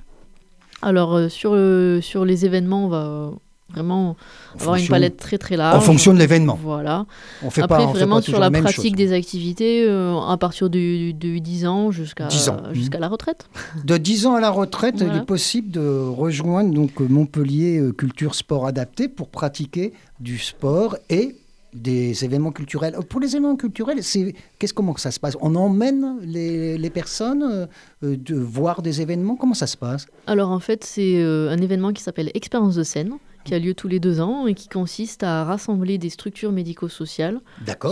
Alors, 0.81 1.15
euh, 1.15 1.29
sur, 1.29 1.51
euh, 1.53 2.01
sur 2.01 2.25
les 2.25 2.45
événements, 2.45 2.85
on 2.85 2.89
va 2.89 3.31
vraiment 3.69 4.15
En 4.55 4.61
avoir 4.61 4.75
une 4.75 4.87
palette 4.87 5.17
très, 5.17 5.37
très 5.37 5.57
large. 5.57 5.77
En 5.77 5.81
fonction 5.81 6.13
de 6.13 6.19
l'événement. 6.19 6.57
Voilà. 6.61 7.05
On 7.43 7.49
fait 7.49 7.61
Après, 7.63 7.77
pas, 7.77 7.83
on 7.83 7.93
fait 7.93 7.99
vraiment 7.99 8.15
pas 8.17 8.21
sur 8.21 8.39
la 8.39 8.51
pratique 8.51 8.83
chose. 8.83 8.91
des 8.93 9.13
activités, 9.13 9.85
euh, 9.87 10.17
à 10.19 10.37
partir 10.37 10.69
de, 10.69 11.11
de 11.11 11.37
10 11.39 11.65
ans 11.65 11.91
jusqu'à 11.91 12.27
10 12.27 12.49
ans. 12.49 12.57
jusqu'à 12.73 12.99
la 12.99 13.07
retraite. 13.07 13.47
De 13.83 13.97
10 13.97 14.27
ans 14.27 14.35
à 14.35 14.39
la 14.39 14.49
retraite, 14.51 14.95
il 15.01 15.15
est 15.17 15.25
possible 15.25 15.71
de 15.71 15.81
rejoindre 16.07 16.73
donc 16.73 17.01
euh, 17.01 17.07
Montpellier 17.09 17.79
euh, 17.79 17.91
Culture 17.91 18.35
Sport 18.35 18.67
Adapté 18.67 19.07
pour 19.07 19.29
pratiquer 19.29 19.93
du 20.19 20.37
sport 20.37 20.97
et 21.09 21.35
des 21.73 22.23
événements 22.23 22.51
culturels. 22.51 22.95
Pour 23.09 23.19
les 23.19 23.35
événements 23.35 23.57
culturels, 23.57 24.01
c'est 24.01 24.33
qu'est-ce 24.57 24.73
comment 24.73 24.95
ça 24.95 25.11
se 25.11 25.19
passe? 25.19 25.35
On 25.41 25.55
emmène 25.55 26.19
les, 26.21 26.77
les 26.77 26.89
personnes 26.89 27.67
euh, 28.03 28.15
de 28.15 28.35
voir 28.35 28.81
des 28.81 29.01
événements? 29.01 29.35
Comment 29.35 29.53
ça 29.53 29.67
se 29.67 29.75
passe? 29.75 30.07
Alors 30.25 30.51
en 30.51 30.59
fait, 30.59 30.85
c'est 30.85 31.17
euh, 31.17 31.49
un 31.51 31.57
événement 31.57 31.91
qui 31.91 32.01
s'appelle 32.01 32.31
Expérience 32.33 32.75
de 32.75 32.83
scène, 32.83 33.11
qui 33.45 33.53
a 33.53 33.59
lieu 33.59 33.73
tous 33.73 33.87
les 33.87 33.99
deux 34.01 34.19
ans 34.19 34.47
et 34.47 34.53
qui 34.53 34.67
consiste 34.67 35.23
à 35.23 35.45
rassembler 35.45 35.97
des 35.97 36.09
structures 36.09 36.51
médico-sociales 36.51 37.39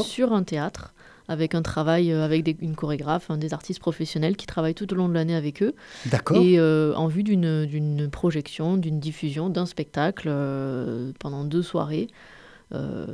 sur 0.04 0.34
un 0.34 0.44
théâtre 0.44 0.94
avec 1.30 1.56
un 1.56 1.62
travail 1.62 2.12
euh, 2.12 2.26
avec 2.26 2.44
des- 2.44 2.58
une 2.60 2.76
chorégraphe, 2.76 3.32
hein, 3.32 3.38
des 3.38 3.54
artistes 3.54 3.80
professionnels 3.80 4.36
qui 4.36 4.46
travaillent 4.46 4.74
tout 4.76 4.92
au 4.92 4.96
long 4.98 5.08
de 5.08 5.14
l'année 5.14 5.36
avec 5.36 5.64
eux 5.64 5.74
D'accord. 6.08 6.36
et 6.36 6.60
euh, 6.60 6.94
en 6.96 7.08
vue 7.08 7.24
d'une 7.24 7.66
d'une 7.66 8.10
projection, 8.10 8.76
d'une 8.76 9.00
diffusion, 9.00 9.48
d'un 9.50 9.66
spectacle 9.66 10.28
euh, 10.30 11.14
pendant 11.20 11.46
deux 11.46 11.62
soirées. 11.62 12.08
Euh, 12.72 13.06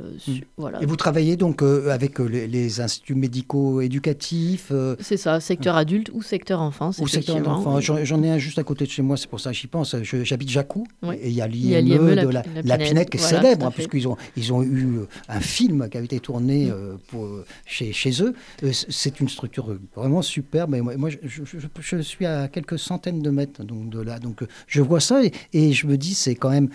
Voilà. 0.56 0.82
Et 0.82 0.86
vous 0.86 0.96
travaillez 0.96 1.36
donc 1.36 1.62
euh, 1.62 1.90
avec 1.90 2.20
euh, 2.20 2.24
les, 2.24 2.46
les 2.46 2.80
instituts 2.80 3.14
médico-éducatifs 3.14 4.68
euh, 4.72 4.96
C'est 5.00 5.16
ça, 5.16 5.40
secteur 5.40 5.76
adulte 5.76 6.10
ou 6.12 6.22
secteur 6.22 6.60
enfance. 6.60 6.98
ou 6.98 7.06
secteur 7.06 7.40
d'enfants. 7.40 7.80
J'en 7.80 8.04
j'en 8.04 8.22
ai 8.22 8.30
un 8.30 8.38
juste 8.38 8.58
à 8.58 8.62
côté 8.64 8.84
de 8.86 8.90
chez 8.90 9.02
moi, 9.02 9.16
c'est 9.16 9.28
pour 9.28 9.40
ça 9.40 9.50
que 9.50 9.56
j'y 9.56 9.66
pense. 9.66 9.94
J'habite 10.02 10.48
Jacou 10.48 10.86
Oui. 11.02 11.16
et 11.20 11.28
il 11.28 11.34
y 11.34 11.40
a 11.40 11.44
a 11.44 11.48
l'IME 11.48 12.14
de 12.16 12.28
la- 12.28 12.42
la. 12.64 12.78
Pinède 12.78 13.08
qui 13.10 13.16
est 13.18 13.20
Voilà, 13.20 13.40
célèbre, 13.42 13.66
hein, 13.66 13.70
puisqu'ils 13.70 14.08
ont, 14.08 14.16
ils 14.36 14.52
ont 14.52 14.62
eu 14.62 15.00
un 15.28 15.40
film 15.40 15.88
qui 15.90 15.96
avait 15.96 16.06
été 16.06 16.20
tourné 16.20 16.66
Mm. 16.70 16.98
pour, 17.08 17.28
chez, 17.66 17.92
chez 17.92 18.22
eux. 18.22 18.34
C'est 18.72 19.20
une 19.20 19.28
structure 19.28 19.76
vraiment 19.94 20.22
superbe. 20.22 20.74
Et 20.74 20.80
moi, 20.80 20.96
moi, 20.96 21.10
je, 21.10 21.18
je- 21.24 21.44
je- 21.44 21.66
je 21.80 22.00
suis 22.02 22.26
à 22.26 22.48
quelques 22.48 22.78
centaines 22.78 23.22
de 23.22 23.30
mètres 23.30 23.62
donc, 23.64 23.90
de 23.90 24.00
là. 24.00 24.18
Donc 24.18 24.42
je 24.66 24.80
vois 24.82 25.00
ça 25.00 25.22
et, 25.24 25.32
et 25.52 25.72
je 25.72 25.86
me 25.86 25.96
dis, 25.96 26.14
c'est 26.14 26.34
quand 26.34 26.50
même. 26.50 26.68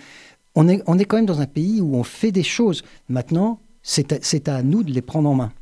On 0.56 0.66
est, 0.68 0.82
on 0.86 0.98
est 0.98 1.04
quand 1.04 1.16
même 1.16 1.26
dans 1.26 1.40
un 1.40 1.46
pays 1.46 1.80
où 1.80 1.94
on 1.96 2.02
fait 2.02 2.32
des 2.32 2.42
choses. 2.42 2.82
Maintenant, 3.08 3.60
c'est 3.82 4.48
à, 4.48 4.56
à 4.56 4.62
nous 4.62 4.82
de 4.82 4.90
les 4.92 5.02
prendre 5.02 5.28
en 5.30 5.34
main. 5.34 5.52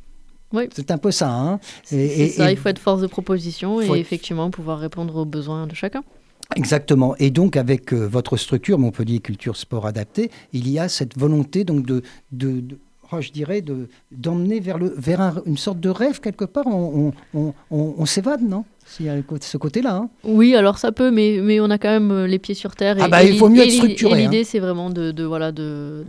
Oui. 0.53 0.63
C'est 0.73 0.89
un 0.89 0.97
peu 0.97 1.11
ça. 1.11 1.29
Hein 1.29 1.59
Et- 1.91 2.29
ça, 2.29 2.49
et- 2.49 2.53
il 2.53 2.57
faut 2.57 2.69
être 2.69 2.79
force 2.79 3.01
de 3.01 3.07
proposition 3.07 3.81
et 3.81 3.85
être- 3.85 3.95
effectivement 3.97 4.49
pouvoir 4.51 4.79
répondre 4.79 5.15
aux 5.17 5.25
besoins 5.25 5.67
de 5.67 5.75
chacun. 5.75 6.03
Exactement. 6.55 7.15
Et 7.17 7.31
donc, 7.31 7.57
avec 7.57 7.91
euh, 7.93 8.05
votre 8.07 8.37
structure 8.37 8.77
Montpellier 8.77 9.19
Culture 9.19 9.57
Sport 9.57 9.87
Adapté, 9.87 10.29
il 10.53 10.69
y 10.69 10.77
a 10.79 10.87
cette 10.87 11.17
volonté 11.17 11.63
donc 11.63 11.85
de, 11.85 12.03
de, 12.31 12.59
de- 12.61 12.77
oh, 13.11 13.21
je 13.21 13.31
dirais, 13.31 13.61
de 13.61 13.87
d'emmener 14.11 14.59
vers 14.59 14.77
le 14.77 14.93
vers 14.97 15.21
un- 15.21 15.41
une 15.45 15.57
sorte 15.57 15.79
de 15.79 15.89
rêve 15.89 16.19
quelque 16.19 16.45
part. 16.45 16.67
On, 16.67 17.13
on, 17.33 17.39
on, 17.39 17.53
on- 17.71 17.95
on 17.97 18.05
s'évade, 18.05 18.41
non? 18.41 18.65
S'il 18.87 19.07
y 19.07 19.09
a 19.09 19.15
ce 19.41 19.57
côté-là. 19.57 19.95
hein. 19.95 20.09
Oui, 20.23 20.55
alors 20.55 20.77
ça 20.77 20.91
peut, 20.91 21.09
mais, 21.09 21.39
mais 21.41 21.59
on 21.59 21.71
a 21.71 21.79
quand 21.79 21.89
même 21.89 22.11
euh, 22.11 22.27
les 22.27 22.37
pieds 22.37 22.53
sur 22.53 22.75
terre. 22.75 22.95
Ah 22.99 23.07
bah, 23.07 23.23
il 23.23 23.31
l'i- 23.31 23.37
faut 23.39 23.49
mieux 23.49 23.63
être 23.63 23.71
structuré, 23.71 24.13
hein. 24.13 24.17
Et 24.17 24.21
l'idée, 24.25 24.43
c'est 24.43 24.59
vraiment 24.59 24.91
de, 24.91 25.11
de, 25.11 25.23
voilà, 25.23 25.51
de, 25.51 26.05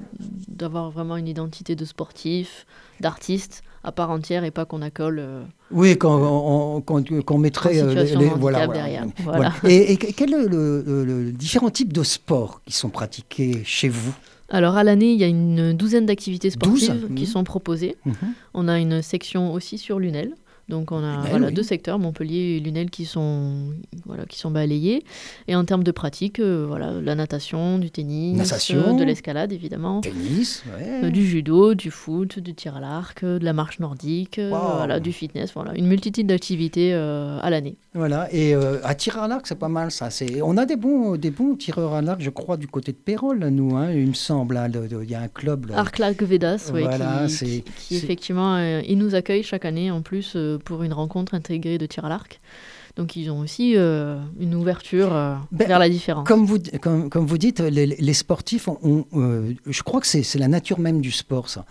d'avoir 0.48 0.90
vraiment 0.90 1.16
une 1.16 1.26
identité 1.28 1.74
de 1.74 1.84
sportif, 1.86 2.66
d'artiste 3.00 3.62
à 3.82 3.92
part 3.92 4.10
entière 4.10 4.42
et 4.44 4.50
pas 4.50 4.64
qu'on 4.64 4.82
accole. 4.82 5.20
euh, 5.20 5.42
Oui, 5.70 5.96
quand 5.96 6.18
on, 6.20 6.80
qu'on 6.82 7.38
mettrait 7.38 7.78
euh, 7.80 8.02
handicap 8.02 8.38
voilà, 8.40 8.66
derrière, 8.66 9.06
Voilà. 9.22 9.52
voilà. 9.62 9.74
Et, 9.74 9.92
et 9.92 9.96
quel 9.96 10.34
est 10.34 10.46
le, 10.48 10.82
le- 10.84 11.04
le 11.04 11.32
différent 11.32 11.70
type 11.70 11.92
de 11.92 12.02
sports 12.02 12.60
qui 12.66 12.72
sont 12.72 12.88
pratiqués 12.90 13.62
chez 13.64 13.88
vous? 13.88 14.12
Alors 14.48 14.76
à 14.76 14.84
l'année, 14.84 15.12
il 15.12 15.18
y 15.18 15.24
a 15.24 15.28
une 15.28 15.72
douzaine 15.72 16.06
d'activités 16.06 16.50
sportives 16.50 17.00
12, 17.00 17.16
qui 17.16 17.22
mhm. 17.22 17.26
sont 17.26 17.44
proposées. 17.44 17.96
Mhm. 18.04 18.14
On 18.54 18.68
a 18.68 18.78
une 18.78 19.02
section 19.02 19.52
aussi 19.52 19.78
sur 19.78 19.98
Lunel. 19.98 20.34
Donc 20.68 20.90
on 20.90 21.02
a 21.04 21.20
voilà, 21.30 21.46
oui. 21.48 21.54
deux 21.54 21.62
secteurs, 21.62 21.98
Montpellier 22.00 22.56
et 22.56 22.60
Lunel, 22.60 22.90
qui 22.90 23.04
sont, 23.04 23.68
voilà, 24.04 24.24
qui 24.26 24.36
sont 24.38 24.50
balayés. 24.50 25.04
Et 25.46 25.54
en 25.54 25.64
termes 25.64 25.84
de 25.84 25.92
pratique, 25.92 26.40
euh, 26.40 26.64
voilà, 26.66 26.90
la 27.00 27.14
natation, 27.14 27.78
du 27.78 27.90
tennis, 27.92 28.36
Natation. 28.36 28.78
euh, 28.88 28.92
de 28.98 29.04
l'escalade 29.04 29.52
évidemment, 29.52 30.00
Tennis, 30.00 30.64
ouais. 30.76 31.04
euh, 31.04 31.10
du 31.10 31.24
judo, 31.24 31.74
du 31.74 31.92
foot, 31.92 32.40
du 32.40 32.52
tir 32.54 32.76
à 32.76 32.80
l'arc, 32.80 33.24
de 33.24 33.38
la 33.44 33.52
marche 33.52 33.78
nordique, 33.78 34.40
Wow. 34.42 34.76
voilà, 34.76 34.98
du 34.98 35.12
fitness, 35.12 35.52
voilà, 35.54 35.72
une 35.76 35.86
multitude 35.86 36.26
d'activités 36.26 36.92
à 36.94 37.48
l'année. 37.48 37.76
Voilà, 37.94 38.28
et 38.34 38.54
à 38.82 38.94
tirer 38.96 39.20
à 39.20 39.28
l'arc, 39.28 39.46
c'est 39.46 39.58
pas 39.58 39.68
mal 39.68 39.90
ça. 39.92 40.10
C'est, 40.10 40.42
on 40.42 40.56
a 40.56 40.66
des 40.66 40.76
bons, 40.76 41.16
des 41.16 41.30
bons 41.30 41.54
tireurs 41.54 41.94
à 41.94 42.02
l'arc, 42.02 42.20
je 42.20 42.30
crois, 42.30 42.56
du 42.56 42.66
côté 42.66 42.90
de 42.92 42.96
Pérol, 42.98 43.38
là, 43.38 43.50
nous, 43.50 43.76
hein, 43.76 43.92
il 43.92 44.08
me 44.08 44.14
semble. 44.14 44.56
hein, 44.56 44.68
Il 44.72 45.10
y 45.10 45.14
a 45.14 45.20
un 45.20 45.28
club. 45.28 45.70
Là. 45.70 45.78
Arc 45.78 46.00
Vedas, 46.22 46.70
ouais, 46.74 46.82
Voilà, 46.82 47.22
qui, 47.26 47.32
c'est- 47.32 47.64
qui- 47.78 47.96
effectivement, 47.96 48.58
il 48.58 48.98
nous 48.98 49.14
accueille 49.14 49.42
chaque 49.44 49.64
année 49.64 49.90
en 49.90 50.02
plus 50.02 50.36
pour 50.58 50.82
une 50.82 50.92
rencontre 50.92 51.34
intégrée 51.34 51.78
de 51.78 51.86
tir 51.86 52.04
à 52.04 52.08
l'arc. 52.08 52.40
Donc 52.96 53.14
ils 53.14 53.30
ont 53.30 53.40
aussi 53.40 53.76
euh, 53.76 54.18
une 54.40 54.54
ouverture 54.54 55.14
euh, 55.14 55.34
Ben, 55.52 55.68
vers 55.68 55.78
la 55.78 55.90
différence. 55.90 56.26
Comme 56.26 56.46
vous, 56.46 56.58
comme, 56.80 57.10
comme 57.10 57.26
vous 57.26 57.36
dites, 57.36 57.60
les, 57.60 57.86
les 57.86 58.14
sportifs, 58.14 58.68
ont, 58.68 58.78
ont, 58.82 59.04
euh, 59.12 59.52
je 59.66 59.82
crois 59.82 60.00
que 60.00 60.06
c'est 60.06 60.22
c'est 60.22 60.38
la 60.38 60.48
nature 60.48 60.78
même 60.78 61.02
du 61.02 61.12
sport, 61.12 61.50
ça. 61.50 61.66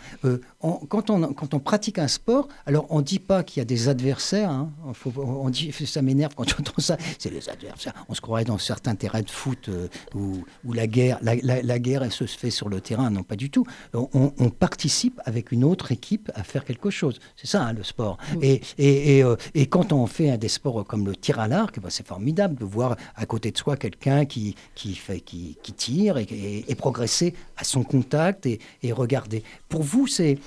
On- 0.65 0.85
quand, 0.87 1.09
on, 1.11 1.33
quand 1.33 1.53
on 1.53 1.59
pratique 1.59 1.99
un 1.99 2.07
sport, 2.07 2.47
alors 2.65 2.87
on 2.89 2.97
ne 2.99 3.03
dit 3.03 3.19
pas 3.19 3.43
qu'il 3.43 3.59
y 3.59 3.61
a 3.61 3.65
des 3.65 3.87
adversaires. 3.87 4.49
hein. 4.49 4.71
Faut- 4.93 5.13
on 5.17 5.49
dit, 5.51 5.71
ça 5.71 6.01
m'énerve 6.01 6.33
quand 6.35 6.47
j'entends 6.49 6.81
ça. 6.81 6.97
C'est 7.19 7.29
les 7.31 7.47
adversaires. 7.49 7.93
On 8.09 8.13
se 8.15 8.21
croirait 8.21 8.45
dans 8.45 8.57
certains 8.57 8.95
terrains 8.95 9.21
de 9.21 9.29
foot 9.29 9.69
euh, 9.69 9.87
où, 10.15 10.43
où 10.65 10.73
la 10.73 10.87
guerre, 10.87 11.19
la, 11.21 11.35
la- 11.35 11.61
la 11.61 11.79
guerre, 11.79 12.01
elle 12.03 12.11
se 12.11 12.25
fait 12.25 12.49
sur 12.49 12.67
le 12.67 12.81
terrain. 12.81 13.09
Non, 13.11 13.21
pas 13.23 13.35
du 13.35 13.49
tout. 13.49 13.65
On, 13.93 14.29
participe 14.49 15.21
avec 15.25 15.51
une 15.51 15.63
autre 15.63 15.91
équipe 15.91 16.31
à 16.33 16.43
faire 16.43 16.65
quelque 16.65 16.89
chose. 16.89 17.19
C'est 17.35 17.47
ça, 17.47 17.63
hein, 17.63 17.73
le 17.73 17.83
sport. 17.83 18.17
Et, 18.41 18.61
et, 18.77 19.17
et, 19.17 19.23
euh, 19.23 19.35
et 19.53 19.67
quand 19.67 19.91
on 19.93 20.07
fait 20.07 20.29
un 20.31 20.37
des 20.37 20.47
sports 20.47 20.83
comme 20.85 21.05
le 21.05 21.15
tir 21.15 21.39
à 21.39 21.47
l'arc, 21.47 21.79
ben, 21.79 21.89
c'est 21.89 22.07
formidable 22.07 22.55
de 22.55 22.65
voir 22.65 22.95
à 23.15 23.25
côté 23.25 23.51
de 23.51 23.57
soi 23.57 23.75
quelqu'un 23.77 24.25
qui, 24.25 24.55
qui, 24.73 24.95
fait, 24.95 25.19
qui, 25.19 25.57
qui 25.61 25.73
tire 25.73 26.17
et, 26.17 26.65
progresser 26.77 27.33
à 27.57 27.63
son 27.63 27.83
contact 27.83 28.45
et, 28.47 28.59
et 28.83 28.91
regarder. 28.91 29.43
Pour 29.69 29.83
vous, 29.83 30.07
c'est, 30.07 30.37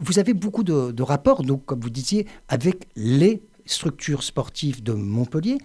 vous 0.00 0.18
avez 0.18 0.34
beaucoup 0.34 0.62
de, 0.62 1.02
rapports, 1.02 1.42
donc, 1.42 1.64
comme 1.64 1.80
vous 1.80 1.90
disiez, 1.90 2.26
avec 2.48 2.88
les 2.96 3.42
structures 3.66 4.22
sportives 4.22 4.82
de 4.82 4.92
Montpellier. 4.92 5.58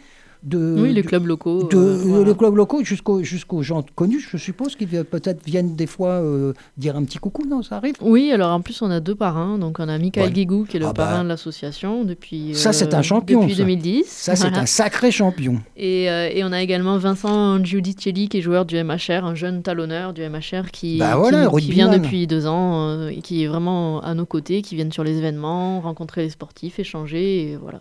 De, 0.46 0.76
oui, 0.80 0.94
les 0.94 1.02
clubs 1.02 1.26
locaux. 1.26 1.64
de, 1.64 1.76
euh, 1.78 2.02
voilà. 2.06 2.30
les 2.30 2.36
clubs 2.36 2.56
locaux 2.56 2.84
jusqu'aux 2.84 3.62
gens 3.64 3.84
connus, 3.96 4.20
je 4.32 4.38
suppose, 4.38 4.76
qui 4.76 4.86
peut-être 4.86 5.44
viennent 5.46 5.76
des 5.76 5.88
fois 5.88 6.10
euh, 6.22 6.54
dire 6.78 6.96
un 6.96 7.04
petit 7.04 7.18
coucou, 7.18 7.46
non 7.48 7.64
Ça 7.64 7.78
arrive? 7.78 7.96
Oui, 8.02 8.32
alors 8.32 8.52
en 8.52 8.62
plus 8.62 8.82
on 8.84 8.92
a 8.92 9.00
deux 9.00 9.16
parrains. 9.16 9.58
Donc 9.58 9.80
on 9.80 9.90
a 9.90 9.98
Michael 9.98 10.26
Ouais. 10.28 10.32
Guigou 10.32 10.66
qui 10.66 10.78
est 10.78 10.80
le 10.80 10.86
Ah 10.86 10.94
bah. 10.94 11.06
parrain 11.06 11.24
de 11.24 11.30
l'association 11.30 12.04
depuis. 12.04 12.54
Ça, 12.54 12.74
c'est 12.74 12.94
euh, 12.94 12.98
un 12.98 13.02
champion, 13.02 13.42
Depuis 13.42 13.56
ça. 13.56 13.64
2010. 13.64 14.04
Ça, 14.08 14.36
c'est 14.36 14.48
Voilà. 14.48 14.62
un 14.62 14.66
sacré 14.68 15.10
champion. 15.12 15.60
Et, 15.78 16.10
euh, 16.10 16.30
et 16.32 16.44
on 16.44 16.52
a 16.52 16.62
également 16.62 16.98
Vincent 17.00 17.64
Giudicelli 17.64 18.30
qui 18.30 18.38
est 18.38 18.42
joueur 18.42 18.66
du 18.66 18.76
MHR, 18.84 19.26
un 19.26 19.36
jeune 19.36 19.64
talonneur 19.64 20.14
du 20.14 20.22
MHR 20.28 20.70
qui, 20.72 21.00
Bah 21.00 21.16
voilà, 21.16 21.48
qui, 21.48 21.66
qui 21.66 21.72
vient 21.72 21.90
depuis 21.92 22.28
deux 22.28 22.46
ans 22.46 22.88
euh, 22.90 23.10
et 23.10 23.22
qui 23.22 23.44
est 23.44 23.48
vraiment 23.48 24.02
à 24.02 24.14
nos 24.14 24.26
côtés, 24.26 24.62
qui 24.62 24.76
viennent 24.76 24.92
sur 24.92 25.04
les 25.04 25.18
événements, 25.18 25.82
rencontrer 25.82 26.22
les 26.24 26.30
sportifs, 26.30 26.78
échanger. 26.80 27.52
Et 27.52 27.56
voilà. 27.58 27.80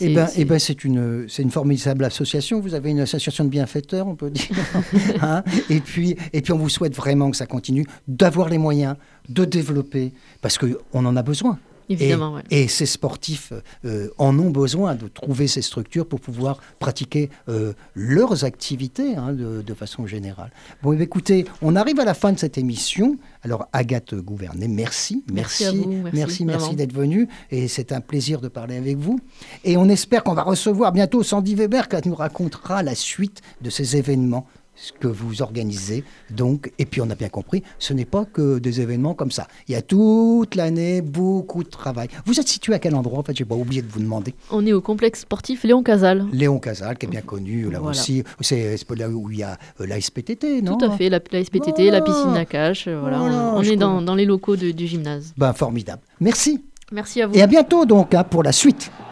Eh 0.00 0.14
ben, 0.14 0.26
c'est- 0.26 0.40
eh 0.40 0.44
ben, 0.44 0.58
c'est 0.58 0.84
une, 0.84 1.26
c'est 1.28 1.42
une 1.42 1.50
formidable 1.50 2.04
association. 2.04 2.60
Vous 2.60 2.74
avez 2.74 2.90
une 2.90 3.00
association 3.00 3.44
de 3.44 3.50
bienfaiteurs, 3.50 4.06
on 4.08 4.16
peut 4.16 4.30
dire. 4.30 4.48
Hein? 5.22 5.44
Et, 5.70 5.80
puis, 5.80 6.16
et 6.32 6.40
puis, 6.40 6.52
on 6.52 6.58
vous 6.58 6.68
souhaite 6.70 6.94
vraiment 6.96 7.30
que 7.30 7.36
ça 7.36 7.46
continue, 7.46 7.86
d'avoir 8.08 8.48
les 8.48 8.58
moyens, 8.58 8.96
de 9.28 9.44
développer, 9.44 10.12
parce 10.40 10.58
qu'on 10.58 11.04
en 11.04 11.16
a 11.16 11.22
besoin. 11.22 11.58
Évidemment, 11.88 12.38
et, 12.38 12.42
ouais. 12.42 12.62
et 12.62 12.68
ces 12.68 12.86
sportifs 12.86 13.52
euh, 13.84 14.08
en 14.18 14.38
ont 14.38 14.50
besoin 14.50 14.94
de 14.94 15.08
trouver 15.08 15.46
ces 15.46 15.62
structures 15.62 16.06
pour 16.06 16.20
pouvoir 16.20 16.58
pratiquer 16.78 17.30
euh, 17.48 17.72
leurs 17.94 18.44
activités 18.44 19.16
hein, 19.16 19.32
de, 19.32 19.62
de 19.62 19.74
façon 19.74 20.06
générale. 20.06 20.50
Bon, 20.82 20.92
eh 20.92 21.02
écoutez, 21.02 21.44
on 21.60 21.76
arrive 21.76 22.00
à 22.00 22.04
la 22.04 22.14
fin 22.14 22.32
de 22.32 22.38
cette 22.38 22.58
émission. 22.58 23.16
Alors, 23.42 23.66
Agathe 23.72 24.14
Gouvernet, 24.14 24.68
merci. 24.68 25.24
Merci 25.32 25.64
à 25.64 25.72
vous, 25.72 25.88
merci, 25.88 26.10
merci, 26.14 26.44
merci 26.44 26.44
vraiment. 26.44 26.72
d'être 26.74 26.92
venue. 26.92 27.28
Et 27.50 27.68
c'est 27.68 27.92
un 27.92 28.00
plaisir 28.00 28.40
de 28.40 28.48
parler 28.48 28.76
avec 28.76 28.96
vous. 28.98 29.18
Et 29.64 29.76
on 29.76 29.88
espère 29.88 30.22
qu'on 30.24 30.34
va 30.34 30.42
recevoir 30.42 30.92
bientôt 30.92 31.22
Sandy 31.22 31.54
Weber 31.54 31.88
qui 31.88 32.08
nous 32.08 32.14
racontera 32.14 32.82
la 32.82 32.94
suite 32.94 33.40
de 33.60 33.70
ces 33.70 33.96
événements 33.96 34.46
ce 34.74 34.92
que 34.92 35.06
vous 35.08 35.42
organisez. 35.42 36.04
Donc, 36.30 36.72
et 36.78 36.86
puis 36.86 37.00
on 37.00 37.10
a 37.10 37.14
bien 37.14 37.28
compris, 37.28 37.62
ce 37.78 37.92
n'est 37.92 38.04
pas 38.04 38.24
que 38.24 38.58
des 38.58 38.80
événements 38.80 39.14
comme 39.14 39.30
ça. 39.30 39.46
Il 39.68 39.72
y 39.72 39.74
a 39.76 39.82
toute 39.82 40.54
l'année 40.54 41.02
beaucoup 41.02 41.62
de 41.62 41.68
travail. 41.68 42.08
Vous 42.26 42.40
êtes 42.40 42.48
situé 42.48 42.74
à 42.74 42.78
quel 42.78 42.94
endroit 42.94 43.18
En 43.18 43.22
fait, 43.22 43.36
j'ai 43.36 43.44
pas 43.44 43.54
oublié 43.54 43.82
de 43.82 43.88
vous 43.88 44.00
demander. 44.00 44.34
On 44.50 44.66
est 44.66 44.72
au 44.72 44.80
complexe 44.80 45.20
sportif 45.20 45.64
Léon 45.64 45.82
Casal. 45.82 46.26
Léon 46.32 46.58
Casal, 46.58 46.96
qui 46.98 47.06
est 47.06 47.08
bien 47.08 47.20
connu 47.20 47.70
là 47.70 47.78
Voilà. 47.80 47.90
aussi. 47.90 48.24
C'est 48.40 48.76
là 48.96 49.08
où 49.08 49.30
il 49.30 49.38
y 49.38 49.42
a 49.42 49.58
euh, 49.80 49.86
la 49.86 50.00
SPTT, 50.00 50.62
non? 50.62 50.76
Tout 50.76 50.84
à 50.86 50.90
fait, 50.96 51.08
la, 51.08 51.20
la 51.30 51.44
SPTT, 51.44 51.90
la 51.90 52.00
piscine 52.00 52.32
Nakache. 52.32 52.88
euh, 52.88 52.98
Voilà, 53.00 53.18
Voilà, 53.18 53.54
on, 53.56 53.62
est 53.62 53.76
dans, 53.76 54.14
les 54.14 54.24
locaux 54.24 54.56
de- 54.56 54.70
du 54.70 54.86
gymnase. 54.86 55.32
Ben, 55.36 55.52
formidable. 55.52 56.02
Merci. 56.20 56.62
Merci 56.92 57.22
à 57.22 57.26
vous. 57.26 57.34
Et 57.34 57.42
à 57.42 57.46
bientôt 57.46 57.86
donc 57.86 58.14
hein, 58.14 58.24
pour 58.24 58.42
la 58.42 58.52
suite.« 58.52 58.90